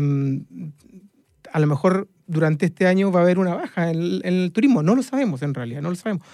a 1.51 1.59
lo 1.59 1.67
mejor 1.67 2.07
durante 2.27 2.65
este 2.65 2.87
año 2.87 3.11
va 3.11 3.19
a 3.19 3.23
haber 3.23 3.37
una 3.39 3.53
baja 3.55 3.89
en 3.91 3.97
el, 3.99 4.21
en 4.25 4.33
el 4.33 4.51
turismo. 4.51 4.81
No 4.83 4.95
lo 4.95 5.03
sabemos 5.03 5.41
en 5.41 5.53
realidad, 5.53 5.81
no 5.81 5.89
lo 5.89 5.95
sabemos. 5.95 6.25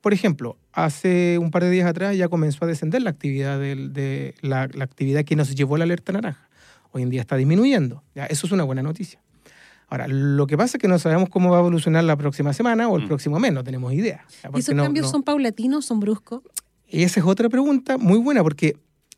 Por 0.00 0.12
ejemplo, 0.12 0.56
hace 0.72 1.38
un 1.38 1.50
par 1.50 1.62
de 1.64 1.70
días 1.70 1.86
atrás 1.88 2.16
ya 2.16 2.28
comenzó 2.28 2.64
a 2.64 2.68
descender 2.68 3.02
la 3.02 3.10
actividad, 3.10 3.58
de, 3.58 4.34
la, 4.40 4.68
la 4.72 4.84
actividad 4.84 5.24
que 5.24 5.36
nos 5.36 5.54
llevó 5.54 5.76
la 5.76 5.84
alerta 5.84 6.12
naranja. 6.12 6.48
Hoy 6.92 7.02
en 7.02 7.10
día 7.10 7.20
está 7.20 7.36
disminuyendo. 7.36 8.02
Ya, 8.14 8.26
eso 8.26 8.46
es 8.46 8.52
una 8.52 8.64
buena 8.64 8.82
noticia. 8.82 9.20
Ahora, 9.88 10.08
lo 10.08 10.46
que 10.46 10.56
pasa 10.56 10.76
es 10.78 10.80
que 10.80 10.88
no 10.88 10.98
sabemos 10.98 11.28
cómo 11.28 11.50
va 11.50 11.58
a 11.58 11.60
evolucionar 11.60 12.02
la 12.04 12.16
próxima 12.16 12.52
semana 12.52 12.88
o 12.88 12.96
el 12.96 13.04
Mm. 13.04 13.08
próximo 13.08 13.38
mes, 13.38 13.52
no 13.52 13.62
tenemos 13.62 13.92
idea. 13.92 14.24
¿Y 14.54 14.58
esos 14.60 14.74
no- 14.74 14.82
cambios 14.84 15.06
no- 15.06 15.10
son 15.12 15.22
paulatinos, 15.22 15.84
son 15.84 16.00
bruscos? 16.00 16.42
y 16.88 17.04
esa 17.04 17.20
es 17.20 17.26
otra 17.26 17.48
pregunta 17.48 17.96
muy 17.98 18.18
buena, 18.18 18.42
porque 18.42 18.76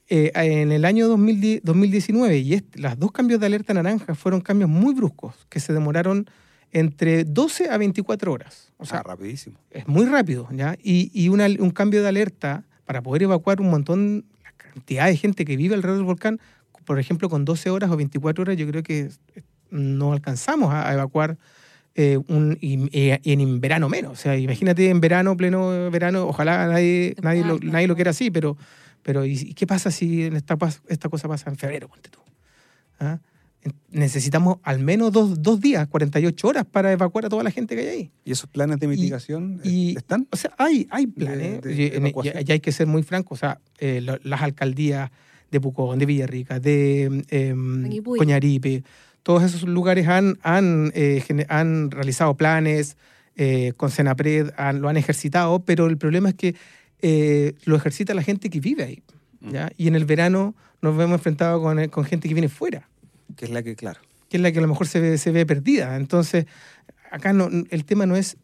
eh, 0.09 0.31
en 0.35 0.71
el 0.73 0.85
año 0.85 1.09
2010 1.09 1.63
2019 1.65 2.39
y 2.39 2.55
este- 2.55 2.79
las 2.81 2.99
dos 2.99 3.11
cambios 3.13 3.41
de 3.41 3.47
alerta 3.47 3.73
naranja 3.75 4.15
fueron 4.15 4.41
cambios 4.41 4.69
muy 4.71 4.95
bruscos, 4.95 5.35
que 5.49 5.61
se 5.61 5.73
demoraron 5.73 6.27
entre 6.73 7.25
12 7.25 7.71
a 7.71 7.79
24 7.79 8.33
horas. 8.33 8.73
O 8.79 8.85
sea, 8.85 8.99
Ah, 8.99 9.03
rapidísimo. 9.05 9.57
es 9.71 9.87
muy 9.89 10.05
rápido, 10.07 10.49
¿ya? 10.53 10.77
Y, 10.83 11.11
y 11.15 11.29
una- 11.29 11.47
un 11.47 11.71
cambio 11.71 12.03
de 12.03 12.09
alerta 12.09 12.65
para 12.85 13.01
poder 13.03 13.23
evacuar 13.23 13.61
un 13.61 13.71
montón, 13.71 14.25
la 14.43 14.53
cantidad 14.53 15.07
de 15.07 15.17
gente 15.17 15.45
que 15.45 15.57
vive 15.57 15.75
alrededor 15.75 15.99
del 15.99 16.07
volcán, 16.07 16.41
por 16.85 16.99
ejemplo, 16.99 17.29
con 17.31 17.45
12 17.47 17.71
horas 17.71 17.91
o 17.91 17.97
24 17.97 18.43
horas, 18.43 18.57
yo 18.59 18.67
creo 18.67 18.83
que 18.83 19.09
no 19.71 20.13
alcanzamos 20.13 20.71
a, 20.73 20.89
a 20.89 20.93
evacuar 20.93 21.39
eh, 21.95 22.19
un, 22.29 22.59
y, 22.61 22.89
en 22.93 23.61
verano 23.61 23.89
menos. 23.89 24.13
O 24.13 24.17
sea, 24.17 24.37
imagínate 24.37 24.91
en 24.91 25.01
verano, 25.01 25.37
pleno 25.37 25.91
verano, 25.93 26.27
ojalá 26.27 26.67
nadie, 26.67 27.15
nadie, 27.23 27.45
lo, 27.45 27.59
nadie 27.61 27.87
lo 27.87 27.95
quiera 27.95 28.11
así, 28.11 28.31
pero, 28.33 28.57
pero 29.05 29.25
¿y, 29.25 29.55
qué 29.55 29.67
pasa 29.67 29.93
si 29.93 30.23
esta, 30.23 30.57
cosa 30.57 31.29
pasa 31.29 31.51
en 31.51 31.57
febrero? 31.57 31.87
Ponte 31.89 32.09
tú. 32.11 32.19
¿Ah? 32.99 33.21
Necesitamos 33.91 34.59
al 34.63 34.79
menos 34.81 35.13
dos, 35.13 35.43
dos 35.43 35.61
días, 35.61 35.87
48 35.89 36.49
horas 36.49 36.65
para 36.67 36.93
evacuar 36.93 37.27
a 37.27 37.29
toda 37.29 37.43
la 37.45 37.51
gente 37.51 37.77
que 37.77 37.83
hay 37.83 37.89
ahí. 37.89 38.11
¿Y 38.25 38.33
esos 38.33 38.49
planes 38.51 38.79
de 38.81 38.89
mitigación 38.89 39.61
eh, 39.65 39.69
y- 39.69 39.97
están? 39.97 40.27
O 40.33 40.37
sea, 40.37 40.53
hay, 40.59 40.87
hay 40.91 41.07
planes. 41.07 41.63
de 41.63 41.73
y, 41.73 42.51
hay 42.51 42.61
que 42.61 42.73
ser 42.73 42.87
muy 42.87 43.03
franco. 43.03 43.35
O 43.35 43.37
sea, 43.39 43.61
eh, 43.79 44.01
lo- 44.03 44.19
las 44.23 44.43
alcaldías 44.43 45.11
de 45.51 45.61
Pucón, 45.61 45.99
de 45.99 46.07
Villarrica, 46.07 46.59
de 46.61 47.25
eh. 47.31 47.55
Coñaripe, 48.19 48.83
todos 49.23 49.43
esos 49.43 49.63
lugares 49.63 50.09
han, 50.09 50.39
han, 50.43 50.91
eh, 50.95 51.23
han 51.49 51.91
realizado 51.91 52.35
planes 52.37 52.97
eh, 53.37 53.73
con 53.77 53.91
Senapred, 53.91 54.51
han- 54.57 54.81
lo 54.81 54.89
han 54.89 54.97
ejercitado, 54.97 55.61
pero 55.61 55.87
el 55.87 55.97
problema 55.97 56.29
es 56.31 56.35
que 56.35 56.55
eh, 57.07 57.55
lo 57.67 57.77
ejercita 57.77 58.15
la 58.15 58.23
gente 58.23 58.49
que 58.49 58.61
vive 58.61 58.83
ahí. 58.83 59.03
¿ya? 59.43 59.71
Y 59.77 59.89
en 59.89 59.95
el 59.95 60.07
verano 60.07 60.55
nos 60.81 60.97
vemos 60.97 61.19
enfrentados 61.19 61.61
con, 61.61 61.79
eh, 61.79 61.91
con 61.91 62.07
gente 62.07 62.29
que 62.29 62.35
viene 62.35 62.49
fuera 62.49 62.89
Que 63.37 63.45
es 63.45 63.51
la 63.51 63.63
que, 63.63 63.77
claro. 63.77 64.01
que 64.31 64.39
es 64.39 64.43
la 64.43 64.51
que 64.51 64.59
a 64.59 64.63
lo 64.63 64.69
mejor 64.69 64.87
se 64.87 65.01
ve, 65.01 65.19
se 65.19 65.31
ve 65.31 65.45
perdida. 65.45 65.97
Entonces, 65.97 66.47
acá 67.11 67.35
no, 67.35 67.51
el 67.69 67.85
tema 67.85 68.07
no 68.07 68.17
es 68.17 68.39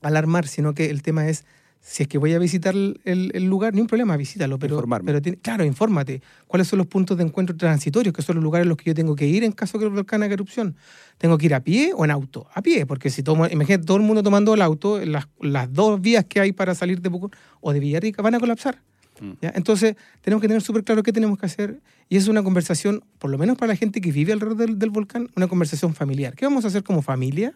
alarmar, 0.00 0.46
sino 0.46 0.74
que 0.74 0.90
el 0.90 1.02
tema 1.02 1.28
es, 1.28 1.44
si 1.90 2.02
es 2.02 2.08
que 2.08 2.18
voy 2.18 2.34
a 2.34 2.38
visitar 2.38 2.74
el, 2.74 3.44
lugar, 3.44 3.74
ni 3.74 3.80
un 3.80 3.86
problema, 3.86 4.14
visítalo, 4.18 4.58
pero, 4.58 4.74
Informarme. 4.74 5.06
pero 5.06 5.22
tiene- 5.22 5.38
claro, 5.38 5.64
infórmate. 5.64 6.20
¿Cuáles 6.46 6.68
son 6.68 6.76
los 6.76 6.86
puntos 6.86 7.16
de 7.16 7.24
encuentro 7.24 7.56
transitorios, 7.56 8.14
que 8.14 8.20
son 8.20 8.36
los 8.36 8.44
lugares 8.44 8.66
a 8.66 8.68
los 8.68 8.76
que 8.76 8.84
yo 8.90 8.94
tengo 8.94 9.16
que 9.16 9.26
ir 9.26 9.42
en 9.42 9.52
caso 9.52 9.78
que 9.78 9.86
el 9.86 9.90
volcán 9.90 10.22
haga 10.22 10.34
erupción? 10.34 10.76
¿Tengo 11.16 11.38
que 11.38 11.46
ir 11.46 11.54
a 11.54 11.60
pie 11.60 11.92
o 11.96 12.04
en 12.04 12.10
auto? 12.10 12.46
A 12.52 12.60
pie, 12.60 12.84
porque 12.84 13.08
si 13.08 13.22
tomo, 13.22 13.46
imagínate 13.46 13.86
todo 13.86 13.96
el 13.96 14.02
mundo 14.02 14.22
tomando 14.22 14.52
el 14.52 14.60
auto, 14.60 15.02
las, 15.02 15.28
las 15.40 15.72
dos 15.72 15.98
vías 16.02 16.26
que 16.26 16.40
hay 16.40 16.52
para 16.52 16.74
salir 16.74 17.00
de 17.00 17.08
Pucón 17.10 17.30
o 17.62 17.72
de 17.72 17.80
Villarrica 17.80 18.20
van 18.20 18.34
a 18.34 18.38
colapsar. 18.38 18.82
Mm. 19.22 19.30
¿ya? 19.40 19.52
Entonces, 19.56 19.96
tenemos 20.20 20.42
que 20.42 20.48
tener 20.48 20.60
súper 20.60 20.84
claro 20.84 21.02
qué 21.02 21.14
tenemos 21.14 21.38
que 21.38 21.46
hacer. 21.46 21.80
Y 22.10 22.18
es 22.18 22.28
una 22.28 22.42
conversación, 22.42 23.02
por 23.18 23.30
lo 23.30 23.38
menos 23.38 23.56
para 23.56 23.72
la 23.72 23.76
gente 23.76 24.02
que 24.02 24.12
vive 24.12 24.34
alrededor 24.34 24.58
del, 24.58 24.78
del 24.78 24.90
volcán, 24.90 25.30
una 25.36 25.46
conversación 25.48 25.94
familiar. 25.94 26.34
¿Qué 26.34 26.44
vamos 26.44 26.66
a 26.66 26.68
hacer 26.68 26.82
como 26.82 27.00
familia? 27.00 27.54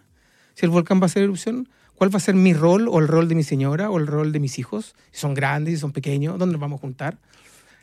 Si 0.54 0.64
el 0.64 0.70
volcán 0.70 1.00
va 1.00 1.02
a 1.02 1.06
hacer 1.06 1.22
erupción, 1.22 1.68
¿cuál 2.02 2.12
va 2.12 2.16
a 2.16 2.20
ser 2.20 2.34
mi 2.34 2.52
rol 2.52 2.88
o 2.88 2.98
el 2.98 3.06
rol 3.06 3.28
de 3.28 3.36
mi 3.36 3.44
señora 3.44 3.88
o 3.88 3.96
el 3.96 4.08
rol 4.08 4.32
de 4.32 4.40
mis 4.40 4.58
hijos? 4.58 4.96
Si 5.12 5.20
son 5.20 5.34
grandes, 5.34 5.74
si 5.74 5.80
son 5.80 5.92
pequeños, 5.92 6.36
¿dónde 6.36 6.54
nos 6.54 6.60
vamos 6.60 6.78
a 6.78 6.80
juntar? 6.80 7.20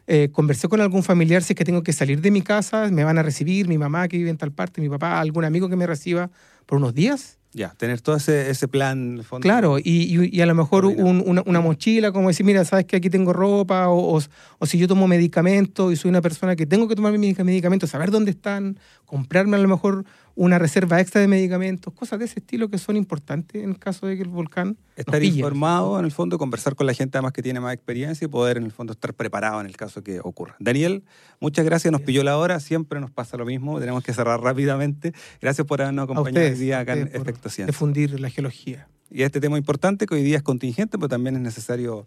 Eh, 0.08 0.28
conversé 0.34 0.68
con 0.68 0.82
algún 0.82 1.04
familiar 1.04 1.42
si 1.42 1.54
es 1.54 1.58
que 1.58 1.64
tengo 1.64 1.84
que 1.84 1.94
salir 1.94 2.20
de 2.20 2.30
mi 2.30 2.42
casa, 2.42 2.90
me 2.92 3.06
van 3.06 3.18
a 3.18 3.24
recibir, 3.24 3.70
mi 3.70 3.78
mamá 3.78 4.10
que 4.10 4.18
vive 4.18 4.30
en 4.30 4.36
tal 4.36 4.52
parte, 4.52 4.82
mi 4.82 4.90
papá, 4.90 5.22
algún 5.22 5.46
amigo 5.46 5.70
que 5.70 5.78
me 5.78 5.88
reciba 5.88 6.30
por 6.66 6.80
unos 6.80 6.94
días. 6.94 7.39
Ya, 7.52 7.70
tener 7.78 8.00
todo 8.02 8.16
ese, 8.16 8.50
ese 8.52 8.68
plan. 8.68 9.22
fondo. 9.24 9.42
Claro, 9.44 9.80
y, 9.80 9.84
y- 9.84 10.30
y 10.38 10.42
a 10.42 10.46
lo 10.46 10.54
mejor 10.54 10.86
un- 10.86 11.24
una, 11.26 11.42
una 11.46 11.60
mochila, 11.62 12.12
como 12.12 12.28
decir, 12.28 12.46
mira, 12.46 12.64
sabes 12.64 12.86
que 12.86 12.96
aquí 12.98 13.10
tengo 13.10 13.34
ropa, 13.34 13.90
o, 13.90 14.18
o- 14.18 14.22
o 14.60 14.66
si 14.68 14.78
yo 14.78 14.88
tomo 14.88 15.08
medicamentos 15.08 15.92
y 15.92 15.96
soy 15.96 16.10
una 16.10 16.22
persona 16.22 16.56
que 16.56 16.66
tengo 16.68 16.88
que 16.88 16.96
tomar 16.96 17.12
mis 17.18 17.38
medicamentos, 17.44 17.90
saber 17.90 18.12
dónde 18.12 18.32
están, 18.32 18.78
comprarme 19.06 19.58
a 19.58 19.60
lo 19.60 19.68
mejor 19.68 20.06
una 20.36 20.58
reserva 20.58 21.02
extra 21.02 21.20
de 21.20 21.28
medicamentos, 21.28 21.94
cosas 21.94 22.18
de 22.20 22.26
ese 22.26 22.40
estilo 22.40 22.70
que 22.70 22.78
son 22.78 22.96
importantes 22.96 23.62
en 23.62 23.72
el 23.72 23.80
caso 23.80 24.08
de 24.08 24.16
que 24.16 24.22
el 24.22 24.30
volcán 24.30 24.78
estar 24.96 25.22
informado 25.24 26.00
en 26.00 26.06
el 26.06 26.12
fondo, 26.12 26.38
conversar 26.38 26.76
con 26.76 26.86
la 26.88 26.94
gente 26.94 27.18
además 27.18 27.34
que 27.34 27.42
tiene 27.42 27.60
más 27.60 27.74
experiencia 27.74 28.24
y 28.24 28.28
poder 28.30 28.56
en 28.58 28.64
el 28.64 28.72
fondo 28.72 28.94
estar 28.94 29.14
preparado 29.14 29.60
en 29.60 29.66
el 29.68 29.76
caso 29.76 30.02
que 30.02 30.22
ocurra. 30.24 30.56
Daniel, 30.60 31.04
muchas 31.42 31.66
gracias, 31.66 31.92
nos 31.92 32.02
pilló 32.02 32.24
la 32.24 32.38
hora, 32.38 32.60
siempre 32.62 33.02
nos 33.02 33.12
pasa 33.12 33.36
lo 33.36 33.46
mismo, 33.46 33.80
tenemos 33.82 34.02
que 34.04 34.14
cerrar 34.14 34.40
rápidamente. 34.40 35.14
Gracias 35.42 35.68
por 35.68 35.82
habernos 35.82 36.04
acompañado 36.06 36.46
hoy 36.48 36.54
día 36.56 36.80
acá 36.80 36.94
en 36.94 37.10
Ciencia. 37.48 37.68
Difundir 37.68 38.20
la 38.20 38.30
geología. 38.30 38.90
Y 39.10 39.24
este 39.24 39.40
tema 39.40 39.58
importante 39.58 40.06
que 40.06 40.16
hoy 40.16 40.24
día 40.24 40.38
es 40.38 40.44
contingente, 40.44 40.98
pero 40.98 41.08
también 41.08 41.36
es 41.36 41.42
necesario 41.42 42.06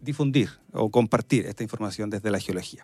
difundir 0.00 0.50
o 0.72 0.90
compartir 0.90 1.46
esta 1.46 1.62
información 1.62 2.10
desde 2.10 2.30
la 2.30 2.38
geología. 2.38 2.82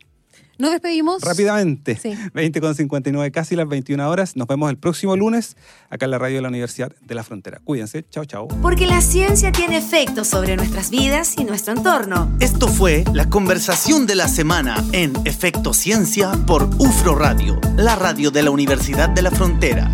Nos 0.58 0.72
despedimos. 0.72 1.22
Rápidamente. 1.22 1.96
Sí. 1.96 2.14
20 2.34 2.60
con 2.60 2.74
59, 2.74 3.30
casi 3.30 3.54
las 3.54 3.68
21 3.68 4.08
horas. 4.08 4.34
Nos 4.34 4.48
vemos 4.48 4.70
el 4.70 4.76
próximo 4.76 5.16
lunes 5.16 5.56
acá 5.88 6.06
en 6.06 6.10
la 6.10 6.18
radio 6.18 6.36
de 6.36 6.42
la 6.42 6.48
Universidad 6.48 6.92
de 7.00 7.14
la 7.14 7.22
Frontera. 7.22 7.60
Cuídense. 7.62 8.04
Chao, 8.10 8.24
chao. 8.24 8.48
Porque 8.60 8.86
la 8.86 9.00
ciencia 9.00 9.52
tiene 9.52 9.78
efectos 9.78 10.26
sobre 10.26 10.56
nuestras 10.56 10.90
vidas 10.90 11.36
y 11.38 11.44
nuestro 11.44 11.74
entorno. 11.74 12.36
Esto 12.40 12.66
fue 12.66 13.04
la 13.12 13.30
conversación 13.30 14.06
de 14.06 14.16
la 14.16 14.26
semana 14.26 14.84
en 14.92 15.12
Efecto 15.24 15.72
Ciencia 15.72 16.32
por 16.46 16.64
UFRO 16.78 17.14
Radio, 17.14 17.60
la 17.76 17.94
radio 17.94 18.32
de 18.32 18.42
la 18.42 18.50
Universidad 18.50 19.08
de 19.08 19.22
la 19.22 19.30
Frontera. 19.30 19.92